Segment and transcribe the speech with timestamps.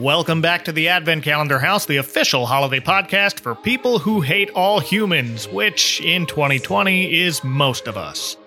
[0.00, 4.48] Welcome back to the Advent Calendar House, the official holiday podcast for people who hate
[4.52, 8.38] all humans, which in 2020 is most of us.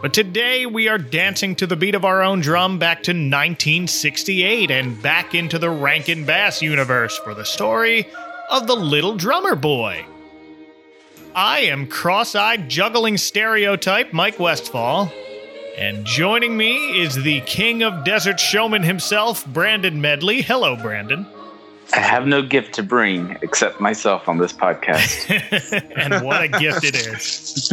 [0.00, 4.70] But today we are dancing to the beat of our own drum back to 1968
[4.70, 8.08] and back into the Rankin Bass universe for the story
[8.48, 10.06] of the Little Drummer Boy.
[11.34, 15.12] I am cross eyed juggling stereotype Mike Westfall,
[15.76, 20.42] and joining me is the king of desert showman himself, Brandon Medley.
[20.42, 21.26] Hello, Brandon.
[21.92, 25.28] I have no gift to bring except myself on this podcast.
[25.96, 27.72] and what a gift it is.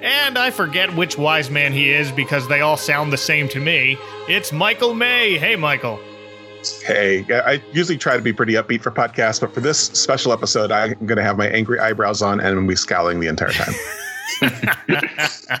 [0.00, 3.60] and I forget which wise man he is because they all sound the same to
[3.60, 3.98] me.
[4.28, 5.36] It's Michael May.
[5.38, 6.00] Hey, Michael.
[6.82, 10.72] Hey, I usually try to be pretty upbeat for podcasts, but for this special episode,
[10.72, 13.26] I'm going to have my angry eyebrows on and I'm going to be scowling the
[13.26, 13.74] entire time.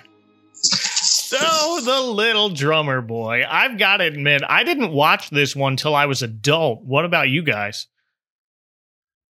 [1.38, 3.44] so, the little drummer boy.
[3.48, 6.82] I've got to admit, I didn't watch this one till I was adult.
[6.84, 7.86] What about you guys?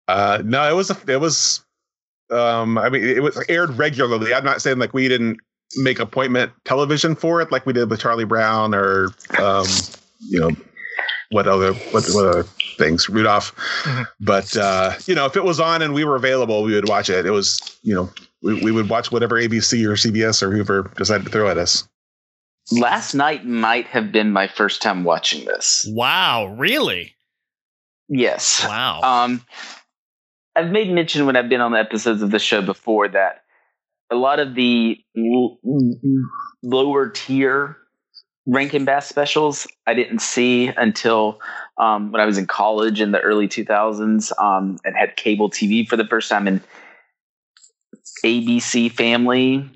[0.07, 1.63] Uh, no, it was a, it was
[2.31, 4.33] um, I mean, it was aired regularly.
[4.33, 5.37] I'm not saying like we didn't
[5.77, 9.65] make appointment television for it, like we did with Charlie Brown or, um,
[10.19, 10.51] you know,
[11.31, 12.43] what other what, what other
[12.77, 13.55] things, Rudolph.
[13.83, 14.03] Mm-hmm.
[14.19, 17.09] But uh, you know, if it was on and we were available, we would watch
[17.09, 17.25] it.
[17.25, 18.09] It was, you know,
[18.41, 21.87] we, we would watch whatever ABC or CBS or whoever decided to throw at us.
[22.71, 25.85] Last night might have been my first time watching this.
[25.89, 27.15] Wow, really?
[28.07, 28.65] Yes.
[28.65, 29.01] Wow.
[29.01, 29.45] Um,
[30.55, 33.43] I've made mention when I've been on the episodes of the show before that
[34.09, 35.57] a lot of the l-
[36.61, 37.77] lower tier
[38.45, 41.39] Rankin Bass specials I didn't see until
[41.77, 45.87] um, when I was in college in the early 2000s um, and had cable TV
[45.87, 46.61] for the first time in
[48.25, 49.69] ABC Family,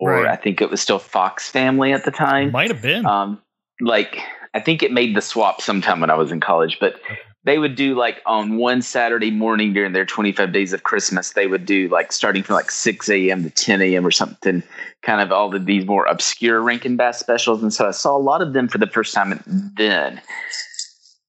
[0.00, 0.26] or right.
[0.26, 2.50] I think it was still Fox Family at the time.
[2.50, 3.06] Might have been.
[3.06, 3.40] Um,
[3.80, 4.18] like
[4.54, 7.00] I think it made the swap sometime when I was in college, but
[7.44, 11.46] they would do like on one Saturday morning during their 25 days of Christmas, they
[11.46, 13.44] would do like starting from like 6 a.m.
[13.44, 14.06] to 10 a.m.
[14.06, 14.62] or something,
[15.02, 17.62] kind of all of these more obscure Rankin Bass specials.
[17.62, 19.42] And so I saw a lot of them for the first time
[19.76, 20.20] then.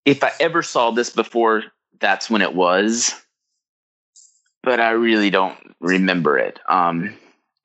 [0.03, 1.63] If I ever saw this before,
[1.99, 3.13] that's when it was.
[4.63, 6.59] But I really don't remember it.
[6.67, 7.15] Um,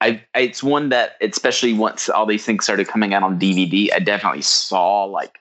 [0.01, 3.99] I, it's one that, especially once all these things started coming out on DVD, I
[3.99, 5.39] definitely saw like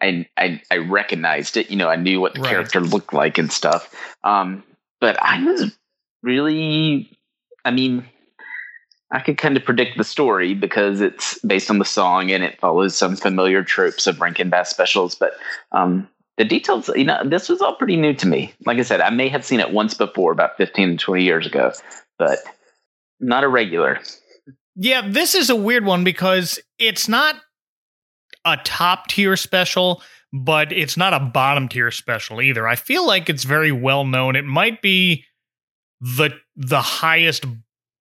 [0.00, 1.70] I, I, I recognized it.
[1.70, 2.50] You know, I knew what the right.
[2.50, 3.94] character looked like and stuff.
[4.24, 4.62] Um,
[5.00, 5.72] but I was
[6.22, 7.10] really,
[7.64, 8.04] I mean,
[9.12, 12.60] I could kind of predict the story because it's based on the song and it
[12.60, 15.14] follows some familiar tropes of Rankin Bass specials.
[15.16, 15.32] But
[15.72, 18.52] um, the details, you know, this was all pretty new to me.
[18.66, 21.46] Like I said, I may have seen it once before, about 15 to 20 years
[21.46, 21.72] ago,
[22.18, 22.38] but
[23.20, 24.00] not a regular.
[24.76, 27.36] Yeah, this is a weird one because it's not
[28.44, 32.66] a top tier special, but it's not a bottom tier special either.
[32.66, 34.36] I feel like it's very well known.
[34.36, 35.24] It might be
[36.00, 37.44] the the highest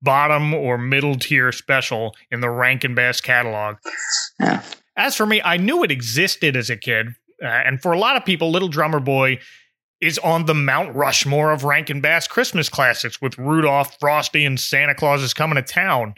[0.02, 3.76] bottom or middle tier special in the Rankin Bass catalog.
[4.38, 4.62] Yeah.
[4.96, 7.08] As for me, I knew it existed as a kid,
[7.42, 9.38] uh, and for a lot of people, Little Drummer Boy
[10.00, 14.94] is on the Mount Rushmore of Rankin Bass Christmas classics with Rudolph, Frosty, and Santa
[14.94, 16.14] Claus is coming to town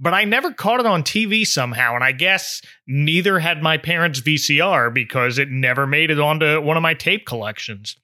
[0.00, 1.94] but I never caught it on TV somehow.
[1.94, 6.78] And I guess neither had my parents' VCR because it never made it onto one
[6.78, 7.96] of my tape collections.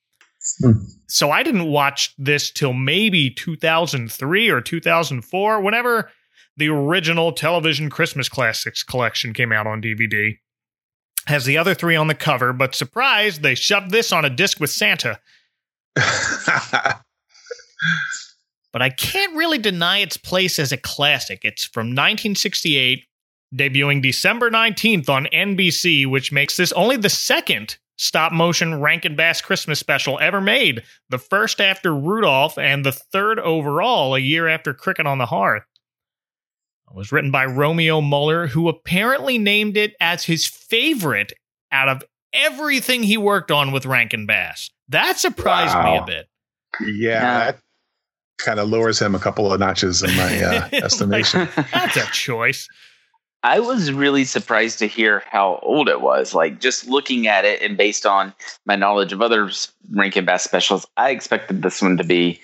[0.62, 0.72] Hmm.
[1.08, 6.10] So I didn't watch this till maybe 2003 or 2004, whenever
[6.58, 10.38] the original television Christmas classics collection came out on DVD.
[11.26, 14.60] Has the other three on the cover, but surprise, they shoved this on a disc
[14.60, 15.18] with Santa.
[15.96, 17.02] but
[18.82, 21.40] I can't really deny its place as a classic.
[21.42, 23.06] It's from 1968,
[23.54, 29.40] debuting December 19th on NBC, which makes this only the second stop motion Rankin Bass
[29.40, 34.74] Christmas special ever made, the first after Rudolph and the third overall a year after
[34.74, 35.64] Cricket on the Hearth.
[36.88, 41.32] It was written by Romeo Muller, who apparently named it as his favorite
[41.72, 44.70] out of everything he worked on with Rankin Bass.
[44.88, 45.92] That surprised wow.
[45.92, 46.28] me a bit.
[46.80, 47.58] Yeah, that,
[48.38, 51.48] kind of lowers him a couple of notches in my uh, estimation.
[51.72, 52.68] That's a choice.
[53.42, 56.34] I was really surprised to hear how old it was.
[56.34, 58.34] Like just looking at it and based on
[58.64, 59.50] my knowledge of other
[59.90, 62.40] Rankin Bass specials, I expected this one to be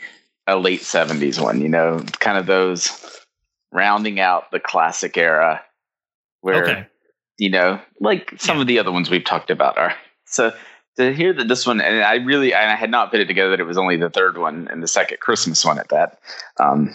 [0.47, 2.89] a late 70s one, you know, kind of those
[3.73, 5.63] rounding out the classic era
[6.41, 6.87] where, okay.
[7.39, 8.61] you know, like some yeah.
[8.61, 9.95] of the other ones we've talked about are.
[10.27, 10.53] So
[10.97, 13.51] to hear that this one, and I really, and I had not put it together
[13.51, 16.19] that it was only the third one and the second Christmas one at that,
[16.61, 16.95] um,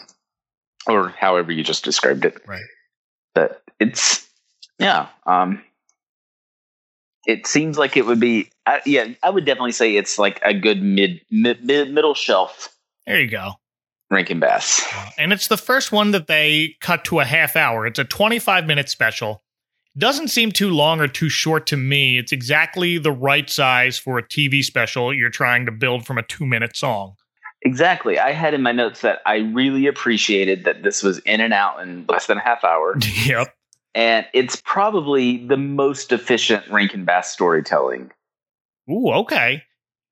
[0.88, 2.38] or however you just described it.
[2.46, 2.62] Right.
[3.34, 4.28] But it's,
[4.80, 5.64] yeah, um,
[7.26, 8.50] it seems like it would be.
[8.66, 12.74] I, yeah, I would definitely say it's like a good mid, mid, mid middle shelf
[13.08, 13.54] There you go.
[14.10, 14.86] Rankin Bass.
[15.18, 17.86] And it's the first one that they cut to a half hour.
[17.86, 19.44] It's a 25 minute special.
[19.98, 22.18] Doesn't seem too long or too short to me.
[22.18, 26.24] It's exactly the right size for a TV special you're trying to build from a
[26.24, 27.16] two minute song.
[27.64, 28.20] Exactly.
[28.20, 31.82] I had in my notes that I really appreciated that this was in and out
[31.82, 32.96] in less than a half hour.
[33.26, 33.54] yep.
[33.96, 38.12] And it's probably the most efficient Rankin Bass storytelling,
[38.90, 39.64] Ooh, okay.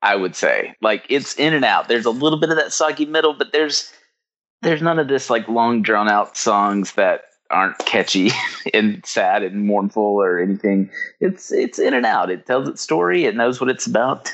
[0.02, 0.76] I would say.
[0.82, 1.88] Like it's in and out.
[1.88, 3.92] There's a little bit of that soggy middle, but there's
[4.62, 7.22] there's none of this like long drawn out songs that
[7.52, 8.32] aren't catchy
[8.74, 10.90] and sad and mournful or anything.
[11.20, 12.30] It's it's in and out.
[12.30, 13.26] It tells its story.
[13.26, 14.34] It knows what it's about.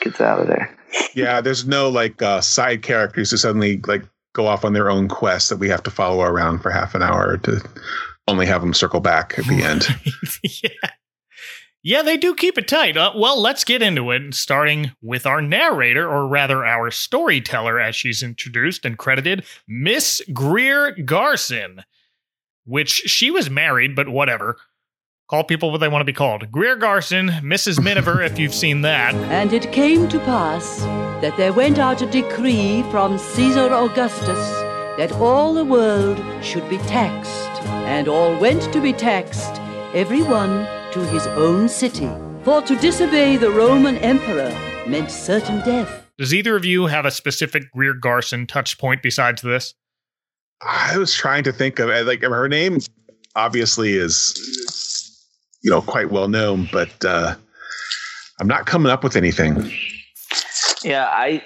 [0.00, 0.74] Gets out of there.
[1.14, 5.08] Yeah, there's no like uh, side characters who suddenly like go off on their own
[5.08, 7.60] quest that we have to follow around for half an hour to
[8.28, 9.88] only have them circle back at the end.
[10.62, 10.90] yeah.
[11.82, 12.96] Yeah, they do keep it tight.
[12.96, 17.94] Uh, well, let's get into it, starting with our narrator, or rather our storyteller, as
[17.94, 21.84] she's introduced and credited, Miss Greer Garson,
[22.66, 24.56] which she was married, but whatever.
[25.30, 26.50] Call people what they want to be called.
[26.50, 27.82] Greer Garson, Mrs.
[27.82, 29.14] Miniver, if you've seen that.
[29.14, 30.80] And it came to pass
[31.20, 34.50] that there went out a decree from Caesar Augustus
[34.96, 39.60] that all the world should be taxed, and all went to be taxed,
[39.94, 42.08] every one to his own city.
[42.44, 44.54] For to disobey the Roman emperor
[44.86, 46.06] meant certain death.
[46.18, 49.74] Does either of you have a specific Greer Garson touch point besides this?
[50.60, 52.78] I was trying to think of like her name
[53.36, 54.34] obviously is
[55.62, 57.34] you know quite well known, but uh,
[58.40, 59.70] I'm not coming up with anything.
[60.82, 61.42] Yeah, I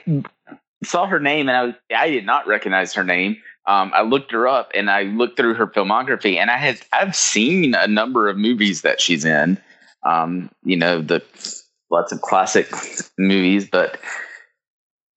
[0.84, 3.36] saw her name and I was, I did not recognize her name.
[3.66, 7.14] Um, I looked her up and I looked through her filmography and I had I've
[7.14, 9.58] seen a number of movies that she's in.
[10.04, 11.22] Um, you know, the
[11.90, 12.68] lots of classic
[13.18, 13.98] movies, but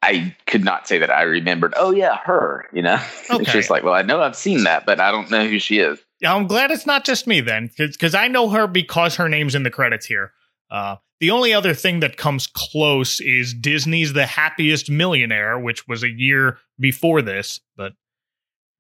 [0.04, 1.74] I could not say that I remembered.
[1.76, 2.66] Oh yeah, her.
[2.72, 3.02] You know,
[3.32, 3.38] Okay.
[3.42, 5.80] it's just like, well, I know I've seen that, but I don't know who she
[5.80, 6.00] is.
[6.24, 9.64] I'm glad it's not just me then, because I know her because her name's in
[9.64, 10.32] the credits here.
[10.70, 16.04] Uh, the only other thing that comes close is Disney's The Happiest Millionaire, which was
[16.04, 17.60] a year before this.
[17.76, 17.94] But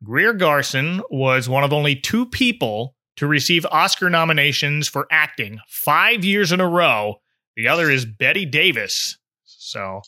[0.05, 6.23] Greer Garson was one of only two people to receive Oscar nominations for acting five
[6.23, 7.15] years in a row.
[7.55, 9.17] The other is Bette Davis.
[9.45, 10.01] So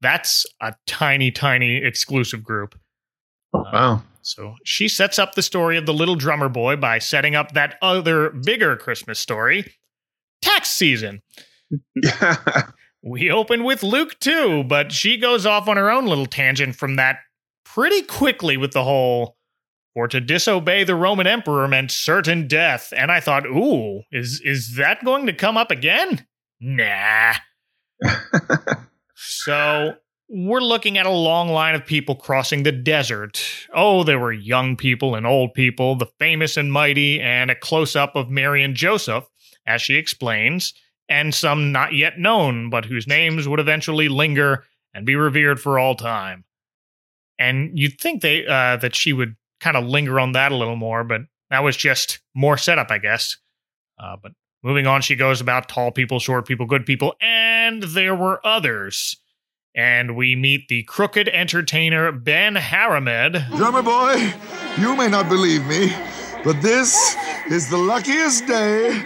[0.00, 2.78] that's a tiny, tiny exclusive group.
[3.54, 4.02] Oh, uh, wow.
[4.20, 7.76] So she sets up the story of the little drummer boy by setting up that
[7.82, 9.72] other bigger Christmas story
[10.42, 11.22] tax season.
[13.02, 16.96] We open with Luke too, but she goes off on her own little tangent from
[16.96, 17.18] that
[17.74, 19.36] pretty quickly with the whole
[19.94, 22.92] for to disobey the Roman emperor meant certain death.
[22.96, 26.26] And I thought, ooh, is is that going to come up again?
[26.60, 27.34] Nah.
[29.14, 29.94] So
[30.28, 33.42] we're looking at a long line of people crossing the desert.
[33.74, 37.94] Oh, there were young people and old people, the famous and mighty, and a close
[37.94, 39.24] up of Mary and Joseph,
[39.66, 40.74] as she explains,
[41.08, 44.64] and some not yet known, but whose names would eventually linger
[44.94, 46.44] and be revered for all time.
[47.42, 50.76] And you'd think they uh, that she would kind of linger on that a little
[50.76, 53.36] more, but that was just more setup, I guess.
[53.98, 54.32] Uh, but
[54.62, 59.16] moving on, she goes about tall people, short people, good people, and there were others
[59.74, 63.46] and we meet the crooked entertainer Ben Haramed.
[63.56, 64.32] Drummer boy,
[64.78, 65.94] you may not believe me,
[66.44, 67.16] but this
[67.50, 69.02] is the luckiest day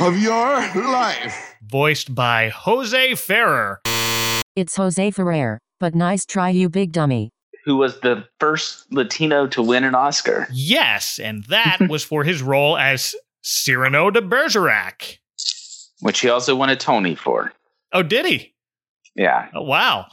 [0.00, 1.56] of your life.
[1.62, 3.80] Voiced by Jose Ferrer.
[4.54, 7.30] It's Jose Ferrer, but nice try, you big dummy.
[7.66, 10.46] Who was the first Latino to win an Oscar?
[10.52, 15.18] Yes, and that was for his role as Cyrano de Bergerac.
[16.00, 17.52] Which he also won a Tony for.
[17.92, 18.54] Oh, did he?
[19.14, 19.48] Yeah.
[19.54, 20.06] Oh, wow.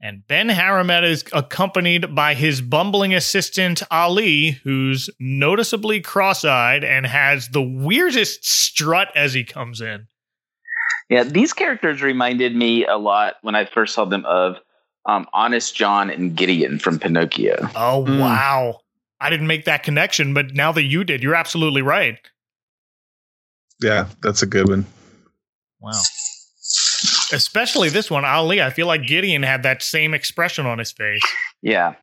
[0.00, 7.06] And Ben Haramed is accompanied by his bumbling assistant Ali, who's noticeably cross eyed and
[7.06, 10.06] has the weirdest strut as he comes in.
[11.08, 14.56] Yeah, these characters reminded me a lot when I first saw them of
[15.06, 17.56] um, Honest John and Gideon from Pinocchio.
[17.76, 18.20] Oh, Mm.
[18.20, 18.80] wow.
[19.20, 22.18] I didn't make that connection, but now that you did, you're absolutely right.
[23.82, 24.86] Yeah, that's a good one.
[25.80, 25.92] Wow.
[27.32, 28.62] Especially this one, Ali.
[28.62, 31.22] I feel like Gideon had that same expression on his face.
[31.62, 31.94] Yeah.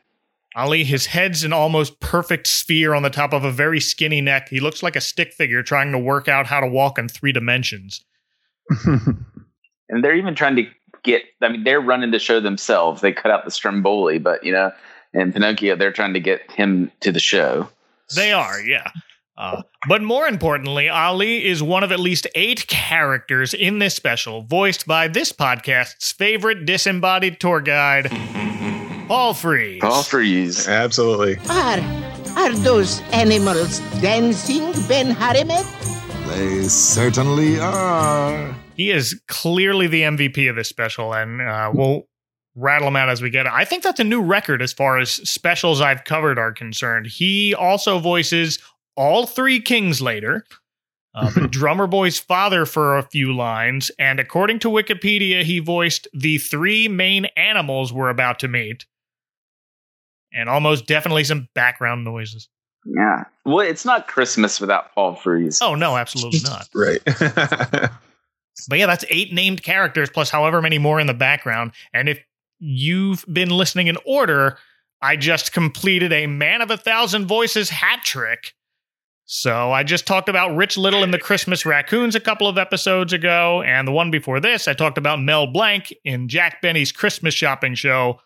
[0.55, 4.49] Ali, his head's an almost perfect sphere on the top of a very skinny neck.
[4.49, 7.31] He looks like a stick figure trying to work out how to walk in three
[7.31, 8.03] dimensions.
[9.93, 10.63] And they're even trying to
[11.03, 13.01] get, I mean, they're running the show themselves.
[13.01, 14.71] They cut out the Stromboli, but, you know,
[15.13, 17.69] in Pinocchio, they're trying to get him to the show.
[18.15, 18.91] They are, yeah.
[19.37, 24.43] Uh, but more importantly, Ali is one of at least eight characters in this special,
[24.43, 28.11] voiced by this podcast's favorite disembodied tour guide,
[29.07, 29.81] Paul Frees.
[29.83, 30.67] All freeze.
[30.67, 31.37] Absolutely.
[31.49, 31.79] Are,
[32.37, 35.65] are those animals dancing, Ben Haramed?
[36.27, 38.55] They certainly are.
[38.81, 42.07] He is clearly the MVP of this special, and uh, we'll
[42.55, 43.51] rattle him out as we get it.
[43.53, 47.05] I think that's a new record as far as specials I've covered are concerned.
[47.05, 48.57] He also voices
[48.95, 50.45] all three kings later.
[51.13, 56.07] Uh, the drummer boy's father for a few lines, and according to Wikipedia, he voiced
[56.11, 58.87] the three main animals we're about to meet,
[60.33, 62.49] and almost definitely some background noises.
[62.83, 63.25] Yeah.
[63.45, 65.61] Well, it's not Christmas without Paul Frees.
[65.61, 66.67] Oh no, absolutely not.
[66.73, 67.91] Right.
[68.67, 71.71] But yeah, that's eight named characters plus however many more in the background.
[71.93, 72.19] And if
[72.59, 74.57] you've been listening in order,
[75.01, 78.53] I just completed a Man of a Thousand Voices hat trick.
[79.25, 83.13] So I just talked about Rich Little and the Christmas Raccoons a couple of episodes
[83.13, 87.33] ago, and the one before this, I talked about Mel Blanc in Jack Benny's Christmas
[87.33, 88.19] shopping show.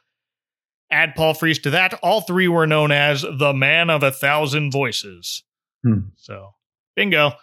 [0.90, 1.94] Add Paul Frees to that.
[2.02, 5.44] All three were known as the Man of a Thousand Voices.
[5.84, 6.10] Hmm.
[6.16, 6.56] So,
[6.96, 7.34] bingo.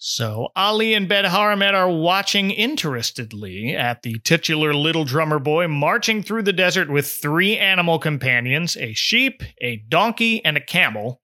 [0.00, 6.22] So Ali and Ben Haramed are watching interestedly at the titular little drummer boy marching
[6.22, 11.20] through the desert with three animal companions a sheep, a donkey, and a camel,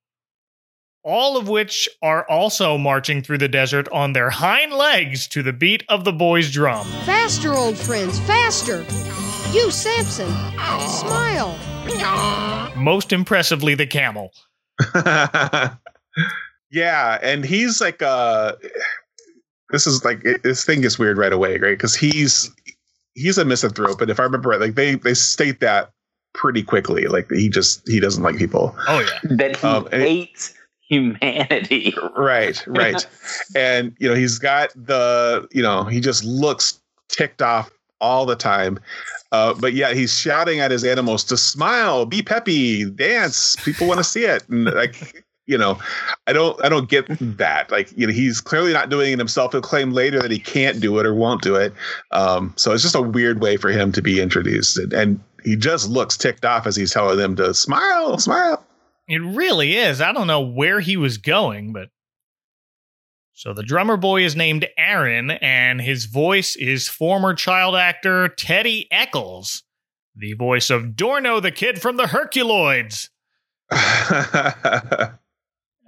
[1.04, 5.52] all of which are also marching through the desert on their hind legs to the
[5.52, 6.84] beat of the boy's drum.
[7.04, 8.84] Faster, old friends, faster!
[9.52, 10.28] You, Samson,
[10.80, 11.56] smile!
[12.76, 14.32] Most impressively, the camel.
[16.74, 18.52] yeah, and he's like uh
[19.70, 21.76] this is like it, this thing gets weird right away, right?
[21.76, 22.50] Because he's
[23.14, 25.90] he's a misanthrope, and if I remember right, like they they state that
[26.34, 27.06] pretty quickly.
[27.06, 28.74] Like he just he doesn't like people.
[28.88, 29.36] Oh, yeah.
[29.36, 30.54] That he Um, and it- hates
[30.88, 31.94] humanity.
[32.16, 33.06] Right, right.
[33.56, 38.36] and you know, he's got the you know, he just looks ticked off all the
[38.36, 38.78] time.
[39.32, 43.56] Uh, but yeah, he's shouting at his animals to smile, be peppy, dance.
[43.64, 44.48] People want to see it.
[44.48, 45.78] And like, you know,
[46.26, 47.70] I don't I don't get that.
[47.70, 49.52] Like, you know, he's clearly not doing it himself.
[49.52, 51.72] He'll claim later that he can't do it or won't do it.
[52.12, 54.78] Um, so it's just a weird way for him to be introduced.
[54.78, 58.64] And, and he just looks ticked off as he's telling them to smile, smile.
[59.06, 60.00] It really is.
[60.00, 61.88] I don't know where he was going, but.
[63.36, 68.86] So the drummer boy is named Aaron, and his voice is former child actor Teddy
[68.92, 69.64] Eccles,
[70.14, 73.08] the voice of Dorno the kid from the Herculoids.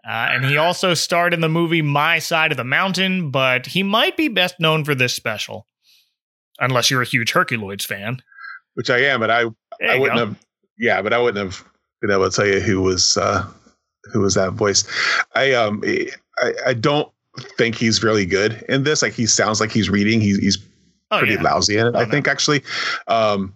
[0.08, 3.82] Uh, and he also starred in the movie My Side of the Mountain, but he
[3.82, 5.66] might be best known for this special.
[6.60, 8.22] Unless you're a huge Herculoids fan.
[8.74, 9.44] Which I am, but I
[9.80, 10.26] There I wouldn't go.
[10.26, 10.36] have.
[10.78, 11.64] Yeah, but I wouldn't have
[12.00, 13.44] been able to tell you who was uh,
[14.12, 14.84] who was that voice.
[15.34, 15.82] I um
[16.38, 17.10] I, I don't
[17.58, 19.02] think he's really good in this.
[19.02, 20.20] Like he sounds like he's reading.
[20.20, 20.58] He's he's
[21.12, 21.42] Oh, pretty yeah.
[21.42, 21.94] lousy in it.
[21.94, 22.10] Oh, I no.
[22.10, 22.62] think actually.
[23.06, 23.54] Um,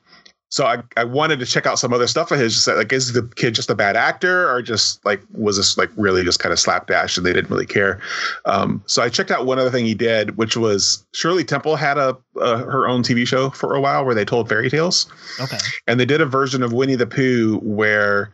[0.50, 2.54] so I, I wanted to check out some other stuff of his.
[2.54, 5.90] Just like, is the kid just a bad actor, or just like was this like
[5.96, 8.00] really just kind of slapdash and they didn't really care?
[8.44, 11.98] Um, so I checked out one other thing he did, which was Shirley Temple had
[11.98, 15.06] a, a her own TV show for a while where they told fairy tales
[15.40, 15.58] Okay.
[15.86, 18.32] and they did a version of Winnie the Pooh where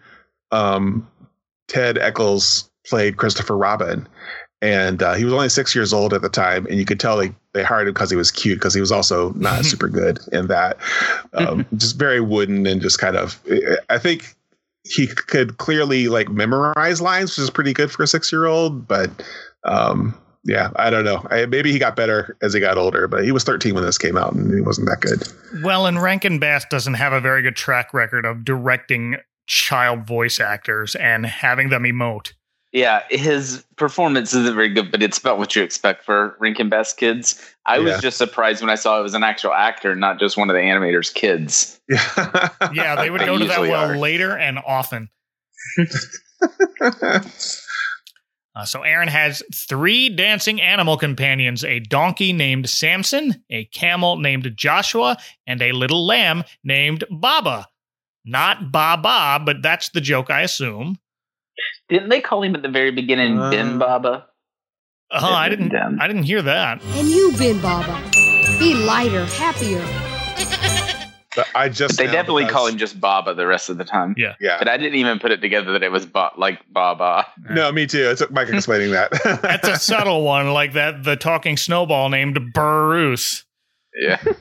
[0.53, 1.07] um,
[1.69, 4.09] Ted Eccles played Christopher Robin,
[4.63, 7.17] and uh, he was only six years old at the time, and you could tell
[7.17, 10.19] they, they hired him because he was cute because he was also not super good
[10.33, 10.79] in that,
[11.35, 13.41] um, just very wooden and just kind of.
[13.91, 14.35] I think
[14.85, 18.87] he could clearly like memorize lines, which is pretty good for a six year old,
[18.87, 19.11] but.
[19.65, 20.17] Um,
[20.49, 21.27] yeah, I don't know.
[21.29, 23.99] I, maybe he got better as he got older, but he was 13 when this
[23.99, 25.65] came out, and he wasn't that good.
[25.65, 30.39] Well, and Rankin Bass doesn't have a very good track record of directing child voice
[30.39, 32.33] actors and having them emote.
[32.77, 36.93] Yeah, his performance isn't very good, but it's about what you expect for Rankin Bass
[36.93, 37.41] kids.
[37.65, 37.85] I Yeah.
[37.85, 40.55] was just surprised when I saw it was an actual actor, not just one of
[40.55, 41.81] the animators' kids.
[41.89, 43.97] Yeah, Yeah, they would They go to that well are.
[43.97, 45.09] later and often.
[48.55, 54.51] Uh, so Aaron has three dancing animal companions a donkey named Samson, a camel named
[54.57, 57.67] Joshua, and a little lamb named Baba.
[58.25, 60.97] Not Baba, but that's the joke, I assume.
[61.89, 64.27] Didn't they call him at the very beginning Uh, Ben Baba?
[65.13, 65.69] Oh, I didn't.
[65.69, 65.99] Done.
[66.01, 66.83] I didn't hear that.
[66.83, 68.01] And you, Ben Baba.
[68.59, 69.85] Be lighter, happier.
[71.37, 73.85] But I just But they definitely because- call him just Baba the rest of the
[73.85, 74.15] time.
[74.17, 74.35] Yeah.
[74.41, 74.57] Yeah.
[74.59, 77.27] But I didn't even put it together that it was ba- like Baba.
[77.51, 78.09] No, me too.
[78.09, 79.11] It took Mike explaining that.
[79.43, 83.45] That's a subtle one, like that the talking snowball named Bruce.
[83.95, 84.19] Yeah.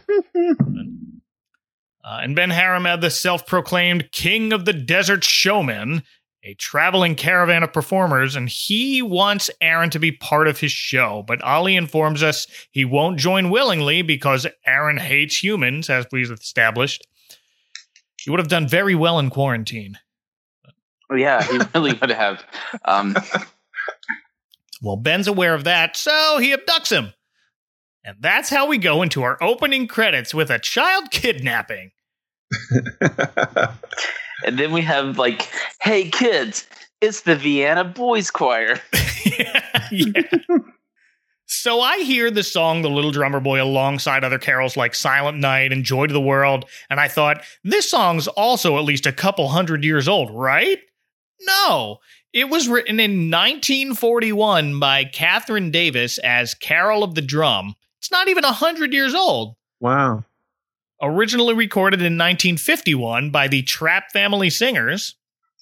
[2.07, 6.03] Uh, and Ben Haramed, the self proclaimed king of the desert showman,
[6.45, 11.23] a traveling caravan of performers, and he wants Aaron to be part of his show.
[11.27, 17.05] But Ali informs us he won't join willingly because Aaron hates humans, as we've established.
[18.21, 19.97] He would have done very well in quarantine.
[21.15, 22.43] Yeah, he really would have.
[22.85, 23.15] Um,
[24.81, 27.13] Well, Ben's aware of that, so he abducts him.
[28.03, 31.91] And that's how we go into our opening credits with a child kidnapping.
[34.43, 35.49] and then we have like,
[35.81, 36.67] "Hey kids,
[37.01, 38.79] it's the Vienna Boys Choir."
[39.91, 40.23] yeah.
[41.47, 45.71] So I hear the song The Little Drummer Boy alongside other carols like Silent Night
[45.71, 49.47] and Joy to the World, and I thought, this song's also at least a couple
[49.47, 50.79] hundred years old, right?
[51.41, 51.99] No.
[52.33, 57.75] It was written in 1941 by Katherine Davis as Carol of the Drum.
[57.99, 59.55] It's not even a hundred years old.
[59.79, 60.23] wow.
[61.01, 65.15] Originally recorded in 1951 by the Trapp Family Singers.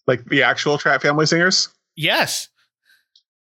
[0.06, 1.70] Like the actual Trapp Family Singers?
[1.96, 2.50] Yes,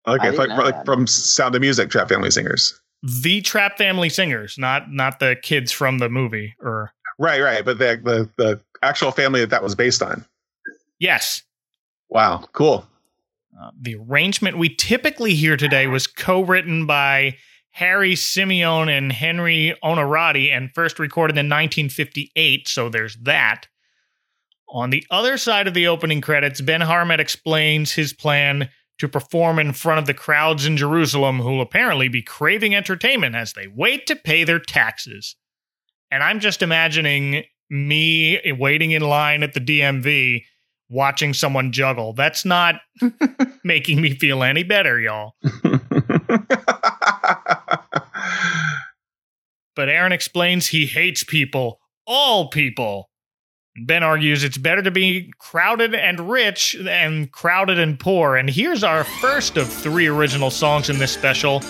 [0.06, 2.80] Okay, I like like from Sound of Music Trapp Family Singers.
[3.22, 6.54] the Trapp Family Singers, not not the kids from the movie.
[6.60, 7.64] Or Right, right.
[7.64, 10.24] But the the the actual family that that was based on.
[10.98, 11.42] yes,
[12.08, 12.86] Wow, cool.
[13.58, 17.36] Uh, the arrangement we typically hear today was co-written by
[17.72, 23.66] Harry Simeone and Henry Onorati and first recorded in 1958, so there's that.
[24.68, 29.58] On the other side of the opening credits, Ben Haramed explains his plan to perform
[29.58, 33.66] in front of the crowds in Jerusalem who will apparently be craving entertainment as they
[33.66, 35.36] wait to pay their taxes.
[36.10, 40.44] And I'm just imagining me waiting in line at the DMV
[40.90, 42.12] watching someone juggle.
[42.12, 42.82] That's not
[43.64, 45.36] making me feel any better, y'all.
[49.74, 53.08] But Aaron explains he hates people, all people.
[53.86, 58.36] Ben argues it's better to be crowded and rich than crowded and poor.
[58.36, 61.60] And here's our first of three original songs in this special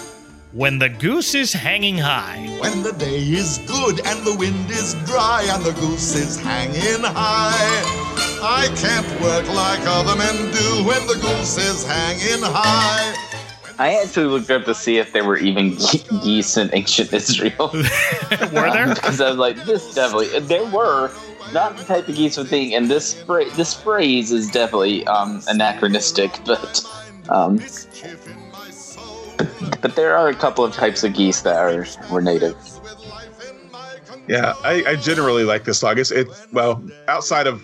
[0.52, 2.44] When the Goose is Hanging High.
[2.60, 7.04] When the day is good and the wind is dry and the goose is hanging
[7.04, 7.82] high.
[8.42, 13.31] I can't work like other men do when the goose is hanging high.
[13.78, 17.70] I actually looked up to see if there were even ge- geese in ancient Israel.
[17.72, 18.94] Were there?
[18.94, 21.10] Because I was like, this definitely there were
[21.52, 25.42] not the type of geese would think, and this phra- this phrase is definitely um,
[25.48, 26.84] anachronistic, but
[27.28, 27.58] um,
[29.80, 32.56] but there are a couple of types of geese that are were native.
[34.28, 35.98] Yeah, I, I generally like this song.
[35.98, 37.62] It's it well outside of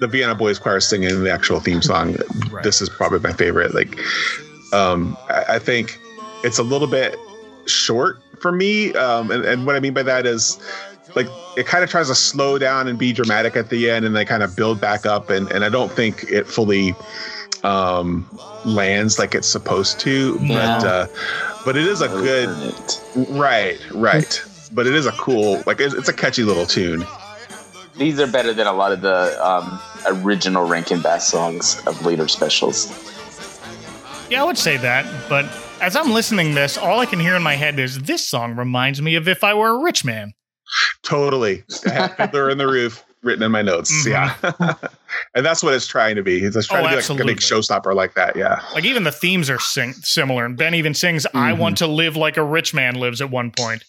[0.00, 2.16] the Vienna Boys Choir singing the actual theme song.
[2.50, 2.64] Right.
[2.64, 3.74] This is probably my favorite.
[3.74, 3.98] Like,
[4.72, 5.98] um, I, I think
[6.44, 7.16] it's a little bit
[7.66, 10.58] short for me, um, and, and what I mean by that is
[11.14, 14.14] like it kind of tries to slow down and be dramatic at the end, and
[14.16, 16.94] then kind of build back up, and and I don't think it fully
[17.62, 18.26] um
[18.64, 20.78] lands like it's supposed to but Yeah.
[20.78, 21.06] uh
[21.64, 22.48] but it is a good
[23.30, 27.04] right right but it is a cool like it's, it's a catchy little tune
[27.98, 32.28] These are better than a lot of the um, original Rankin Bass songs of later
[32.28, 32.88] specials.
[34.30, 35.04] Yeah, I would say that.
[35.28, 35.44] But
[35.80, 39.02] as I'm listening this, all I can hear in my head is this song reminds
[39.02, 40.32] me of If I Were a Rich Man.
[41.02, 44.10] totally I have fiddler in the roof written in my notes Mhm.
[44.12, 44.74] yeah
[45.34, 47.24] and that's what it's trying to be it's just trying Oh, to be like a
[47.26, 50.44] big showstopper like that yeah Like even the themes are sing- similar.
[50.44, 51.58] And Ben even sings, I Mhm.
[51.58, 53.82] want to live like a rich man lives at one point.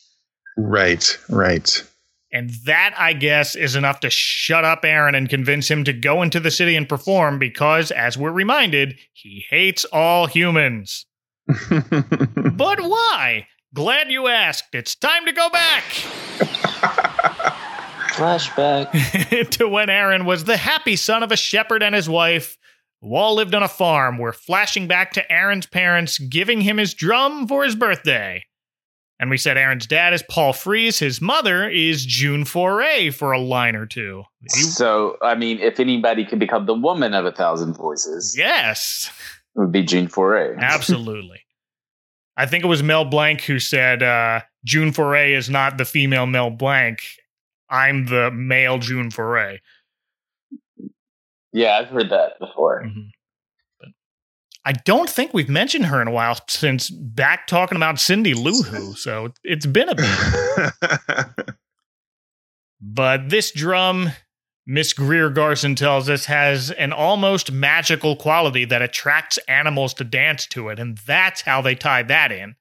[0.58, 1.84] right right
[2.34, 6.22] And that, I guess, is enough to shut up Aaron and convince him to go
[6.22, 11.06] into the city and perform because, as we're reminded, he hates all humans.
[12.54, 13.48] But why?
[13.74, 14.74] Glad you asked.
[14.74, 15.84] It's time to go back
[18.12, 19.50] Flashback.
[19.58, 22.58] to when Aaron was the happy son of a shepherd and his wife,
[23.02, 24.18] who all lived on a farm.
[24.18, 28.44] We're flashing back to Aaron's parents giving him his drum for his birthday.
[29.22, 33.40] And we said Aaron's dad is Paul Frees, his mother is June Foray for a
[33.40, 34.24] line or two.
[34.48, 39.12] So, I mean, if anybody could become the woman of a thousand voices, yes.
[39.56, 40.56] it would be June Foray.
[40.60, 41.42] Absolutely.
[42.36, 46.26] I think it was Mel Blanc who said uh, June Foray is not the female
[46.26, 47.00] Mel Blanc.
[47.70, 49.60] I'm the male June Foray.
[51.54, 52.86] Yeah, I've heard that before.
[52.86, 53.12] Mhm.
[54.64, 58.62] I don't think we've mentioned her in a while since back talking about Cindy Lou
[58.62, 61.56] Who, so it's been a bit.
[62.82, 64.10] But this drum,
[64.66, 70.48] Miss Greer Garson tells us, has an almost magical quality that attracts animals to dance
[70.48, 72.56] to it, and that's how they tie that in.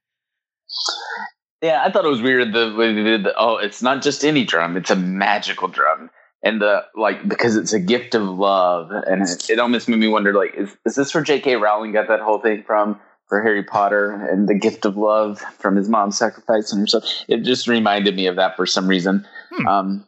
[1.61, 4.23] Yeah, I thought it was weird the way they did the, oh, it's not just
[4.23, 6.11] any drum, it's a magical drum.
[6.43, 10.07] And the like because it's a gift of love, and it, it almost made me
[10.07, 11.55] wonder like is is this where J.K.
[11.57, 12.99] Rowling got that whole thing from?
[13.27, 17.65] For Harry Potter and the gift of love from his mom sacrificing herself, it just
[17.65, 19.25] reminded me of that for some reason.
[19.53, 19.67] Hmm.
[19.67, 20.07] Um,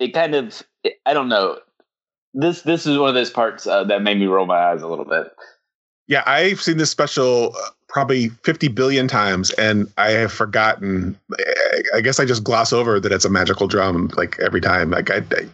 [0.00, 0.60] it kind of,
[1.06, 1.60] I don't know.
[2.32, 4.88] This this is one of those parts uh, that made me roll my eyes a
[4.88, 5.28] little bit.
[6.08, 11.16] Yeah, I've seen this special uh, probably 50 billion times and I have forgotten.
[11.38, 14.90] I- I guess I just gloss over that it's a magical drum like every time.
[14.90, 15.46] Like I, I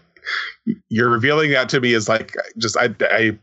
[0.89, 3.39] you're revealing that to me is like just I I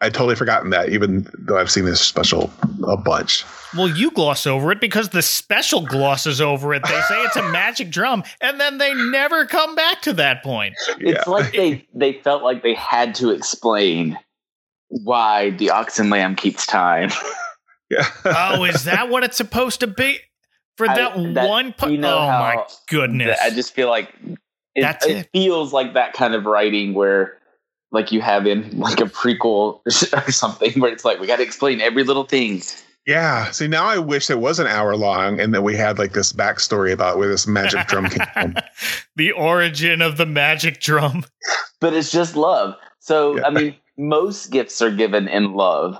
[0.00, 2.50] I totally forgotten that even though I've seen this special
[2.86, 3.44] a bunch.
[3.76, 6.82] Well, you gloss over it because the special glosses over it.
[6.84, 10.74] They say it's a magic drum, and then they never come back to that point.
[11.00, 14.16] It's like they they felt like they had to explain
[14.88, 17.10] why the ox and lamb keeps time.
[17.90, 18.06] Yeah.
[18.26, 20.18] Oh, is that what it's supposed to be?
[20.76, 21.90] For I- that, that- one part?
[21.90, 23.38] you know oh, how- my goodness.
[23.42, 24.12] I just feel like
[24.74, 25.28] it, That's it it.
[25.32, 27.38] feels like that kind of writing where
[27.90, 29.80] like you have in like a prequel
[30.26, 32.62] or something where it's like we got to explain every little thing.
[33.06, 33.50] Yeah.
[33.52, 36.30] See, now I wish it was an hour long and that we had like this
[36.32, 38.54] backstory about where this magic drum came from.
[39.16, 41.24] the origin of the magic drum.
[41.80, 42.74] But it's just love.
[43.00, 43.46] So Yeah.
[43.46, 45.98] I mean, most gifts are given in love.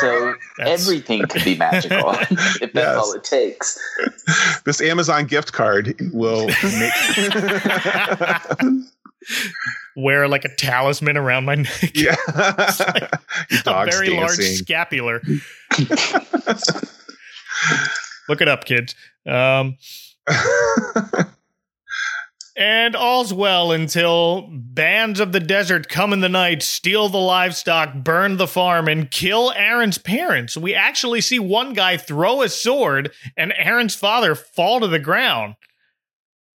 [0.00, 2.96] So everything could be magical if that's Yes.
[2.96, 3.78] all it takes.
[4.64, 6.92] this Amazon gift card will make.
[9.96, 11.90] Wear like a talisman around my neck.
[11.94, 12.14] yeah.
[12.28, 13.18] a
[13.64, 15.20] Dogs very large scapular.
[18.28, 18.94] Look it up, kids.
[19.26, 19.76] Um,
[22.58, 27.94] and all's well until bands of the desert come in the night, steal the livestock,
[27.94, 30.56] burn the farm, and kill Aaron's parents.
[30.56, 35.54] We actually see one guy throw a sword and Aaron's father fall to the ground.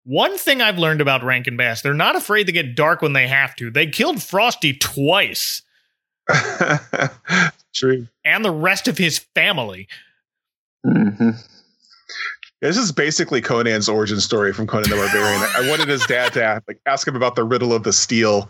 [0.05, 3.27] One thing I've learned about Rankin Bass, they're not afraid to get dark when they
[3.27, 3.69] have to.
[3.69, 5.61] They killed Frosty twice
[7.75, 8.07] True.
[8.23, 9.89] and the rest of his family.
[10.85, 11.31] Mm-hmm.
[12.61, 15.41] This is basically Conan's origin story from Conan the Barbarian.
[15.55, 18.49] I wanted his dad to ask, like, ask him about the riddle of the steel.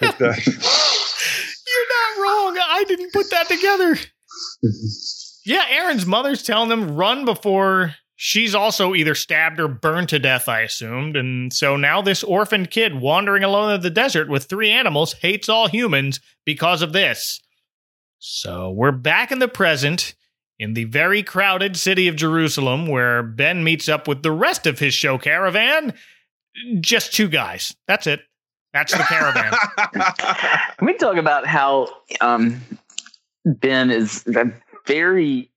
[0.00, 0.42] The-
[1.66, 2.58] You're not wrong.
[2.68, 3.96] I didn't put that together.
[5.46, 10.48] yeah, Aaron's mother's telling them run before she's also either stabbed or burned to death,
[10.48, 11.16] I assumed.
[11.16, 15.48] And so now this orphaned kid wandering alone in the desert with three animals hates
[15.48, 17.40] all humans because of this.
[18.18, 20.14] So we're back in the present
[20.58, 24.78] in the very crowded city of Jerusalem where Ben meets up with the rest of
[24.78, 25.94] his show caravan.
[26.80, 27.74] Just two guys.
[27.86, 28.20] That's it.
[28.72, 29.52] That's the caravan.
[29.94, 31.88] Let me talk about how
[32.20, 32.60] um,
[33.44, 34.52] Ben is a
[34.86, 35.50] very,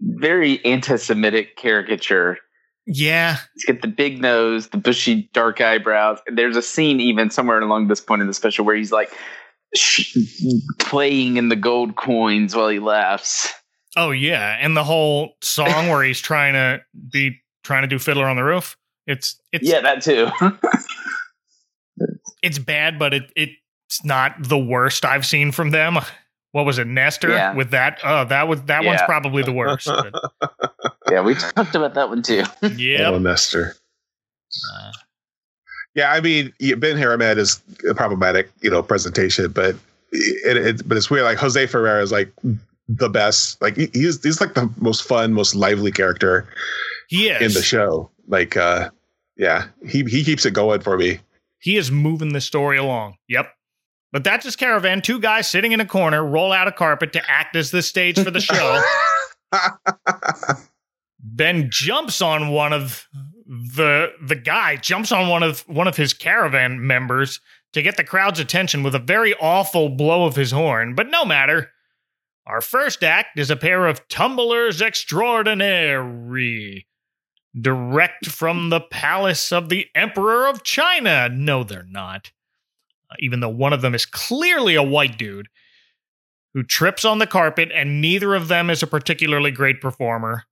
[0.00, 2.38] very anti-Semitic caricature.
[2.86, 3.36] yeah.
[3.54, 6.18] He's got the big nose, the bushy, dark eyebrows.
[6.26, 9.10] There's a scene even somewhere along this point in the special where he's like
[9.74, 10.16] sh-
[10.78, 13.52] playing in the gold coins while he laughs.
[13.98, 16.80] Oh yeah, and the whole song where he's trying to
[17.10, 18.76] be trying to do Fiddler on the Roof.
[19.08, 20.28] It's it's Yeah, that too.
[22.42, 25.98] it's bad, but it it's not the worst I've seen from them.
[26.52, 27.30] What was it, Nestor?
[27.30, 27.54] Yeah.
[27.54, 29.86] With that, oh, that was that one's probably the worst.
[29.86, 30.14] but-
[31.10, 32.44] yeah, we talked about that one too.
[32.76, 33.74] yeah, Oh, Nestor.
[34.74, 34.92] Uh,
[35.94, 39.74] Yeah, I mean, yeah, Ben Haramed is a problematic, you know, presentation, but
[40.12, 41.24] it, it but it's weird.
[41.24, 42.32] Like Jose Ferrer is like
[42.88, 43.60] the best.
[43.62, 46.48] Like he- he's he's like the most fun, most lively character
[47.08, 47.40] he is.
[47.42, 48.10] in the show.
[48.26, 48.90] Like, uh
[49.36, 51.20] yeah, he he keeps it going for me.
[51.60, 53.16] He is moving the story along.
[53.28, 53.52] Yep.
[54.10, 55.02] But that's his caravan.
[55.02, 58.18] Two guys sitting in a corner roll out a carpet to act as the stage
[58.18, 58.82] for the show.
[61.20, 63.06] Ben jumps on one of
[63.46, 67.40] the the guy jumps on one of one of his caravan members
[67.72, 71.24] to get the crowd's attention with a very awful blow of his horn, but no
[71.24, 71.70] matter.
[72.48, 76.86] Our first act is a pair of tumblers extraordinary,
[77.60, 81.28] direct from the palace of the Emperor of China.
[81.28, 82.32] No, they're not.
[83.10, 85.48] Uh, even though one of them is clearly a white dude
[86.54, 90.44] who trips on the carpet, and neither of them is a particularly great performer.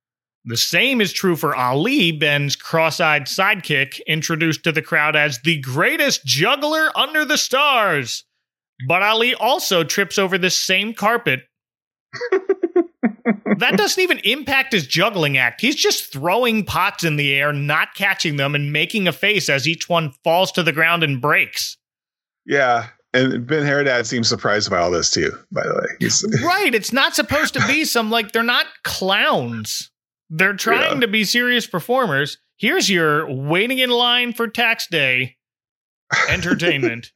[0.45, 5.39] The same is true for Ali, Ben's cross eyed sidekick, introduced to the crowd as
[5.39, 8.23] the greatest juggler under the stars.
[8.87, 11.46] But Ali also trips over this same carpet.
[13.57, 15.61] That doesn't even impact his juggling act.
[15.61, 19.67] He's just throwing pots in the air, not catching them, and making a face as
[19.67, 21.77] each one falls to the ground and breaks.
[22.45, 25.31] Yeah, and Ben Haradad seems surprised by all this too.
[25.51, 26.73] By the way, He's- right.
[26.73, 29.91] It's not supposed to be some like they're not clowns.
[30.29, 30.99] They're trying Yeah.
[31.01, 32.37] to be serious performers.
[32.57, 35.37] Here's your waiting in line for tax day
[36.29, 37.11] entertainment.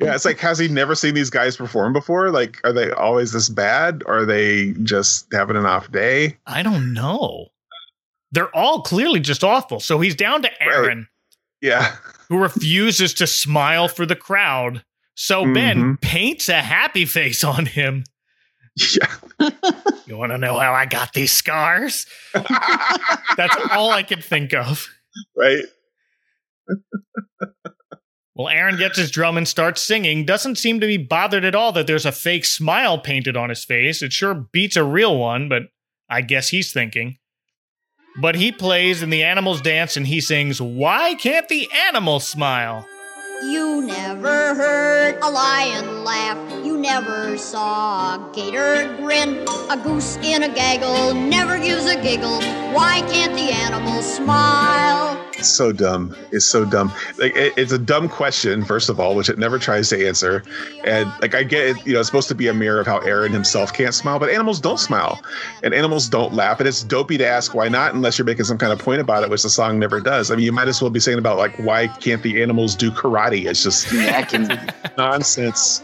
[0.00, 2.30] Yeah, it's like has he never seen these guys perform before?
[2.30, 4.02] Like, are they always this bad?
[4.06, 6.36] Or are they just having an off day?
[6.46, 7.48] I don't know.
[8.32, 9.80] They're all clearly just awful.
[9.80, 11.08] So he's down to Aaron,
[11.60, 11.96] Yeah.
[12.28, 14.84] who refuses to smile for the crowd.
[15.14, 16.00] So Ben Mhm.
[16.00, 18.04] paints a happy face on him.
[18.76, 19.50] Yeah.
[20.06, 22.04] You want to know how I got these scars?
[22.34, 24.86] That's all I could think of.
[25.34, 25.64] Right.
[28.36, 30.26] Well, Aaron gets his drum and starts singing.
[30.26, 33.64] Doesn't seem to be bothered at all that there's a fake smile painted on his
[33.64, 34.02] face.
[34.02, 35.62] It sure beats a real one, but
[36.10, 37.16] I guess he's thinking.
[38.20, 42.86] But he plays and the animals dance and he sings, Why can't the animals smile?
[43.42, 46.64] You never heard a lion laugh.
[46.64, 49.46] You never saw a gator grin.
[49.70, 52.42] A goose in a gaggle never gives a giggle.
[52.72, 55.22] Why can't the animals smile?
[55.38, 56.16] It's so dumb.
[56.32, 56.90] It's so dumb.
[57.18, 60.42] Like it, it's a dumb question, first of all, which it never tries to answer.
[60.84, 62.98] And like I get it, you know, it's supposed to be a mirror of how
[62.98, 65.20] Aaron himself can't smile, but animals don't smile,
[65.62, 66.58] and animals don't laugh.
[66.58, 69.22] And it's dopey to ask why not, unless you're making some kind of point about
[69.22, 70.30] it, which the song never does.
[70.30, 72.90] I mean, you might as well be saying about like why can't the animals do
[72.90, 73.46] karate?
[73.46, 75.82] It's just Yeah, can, nonsense.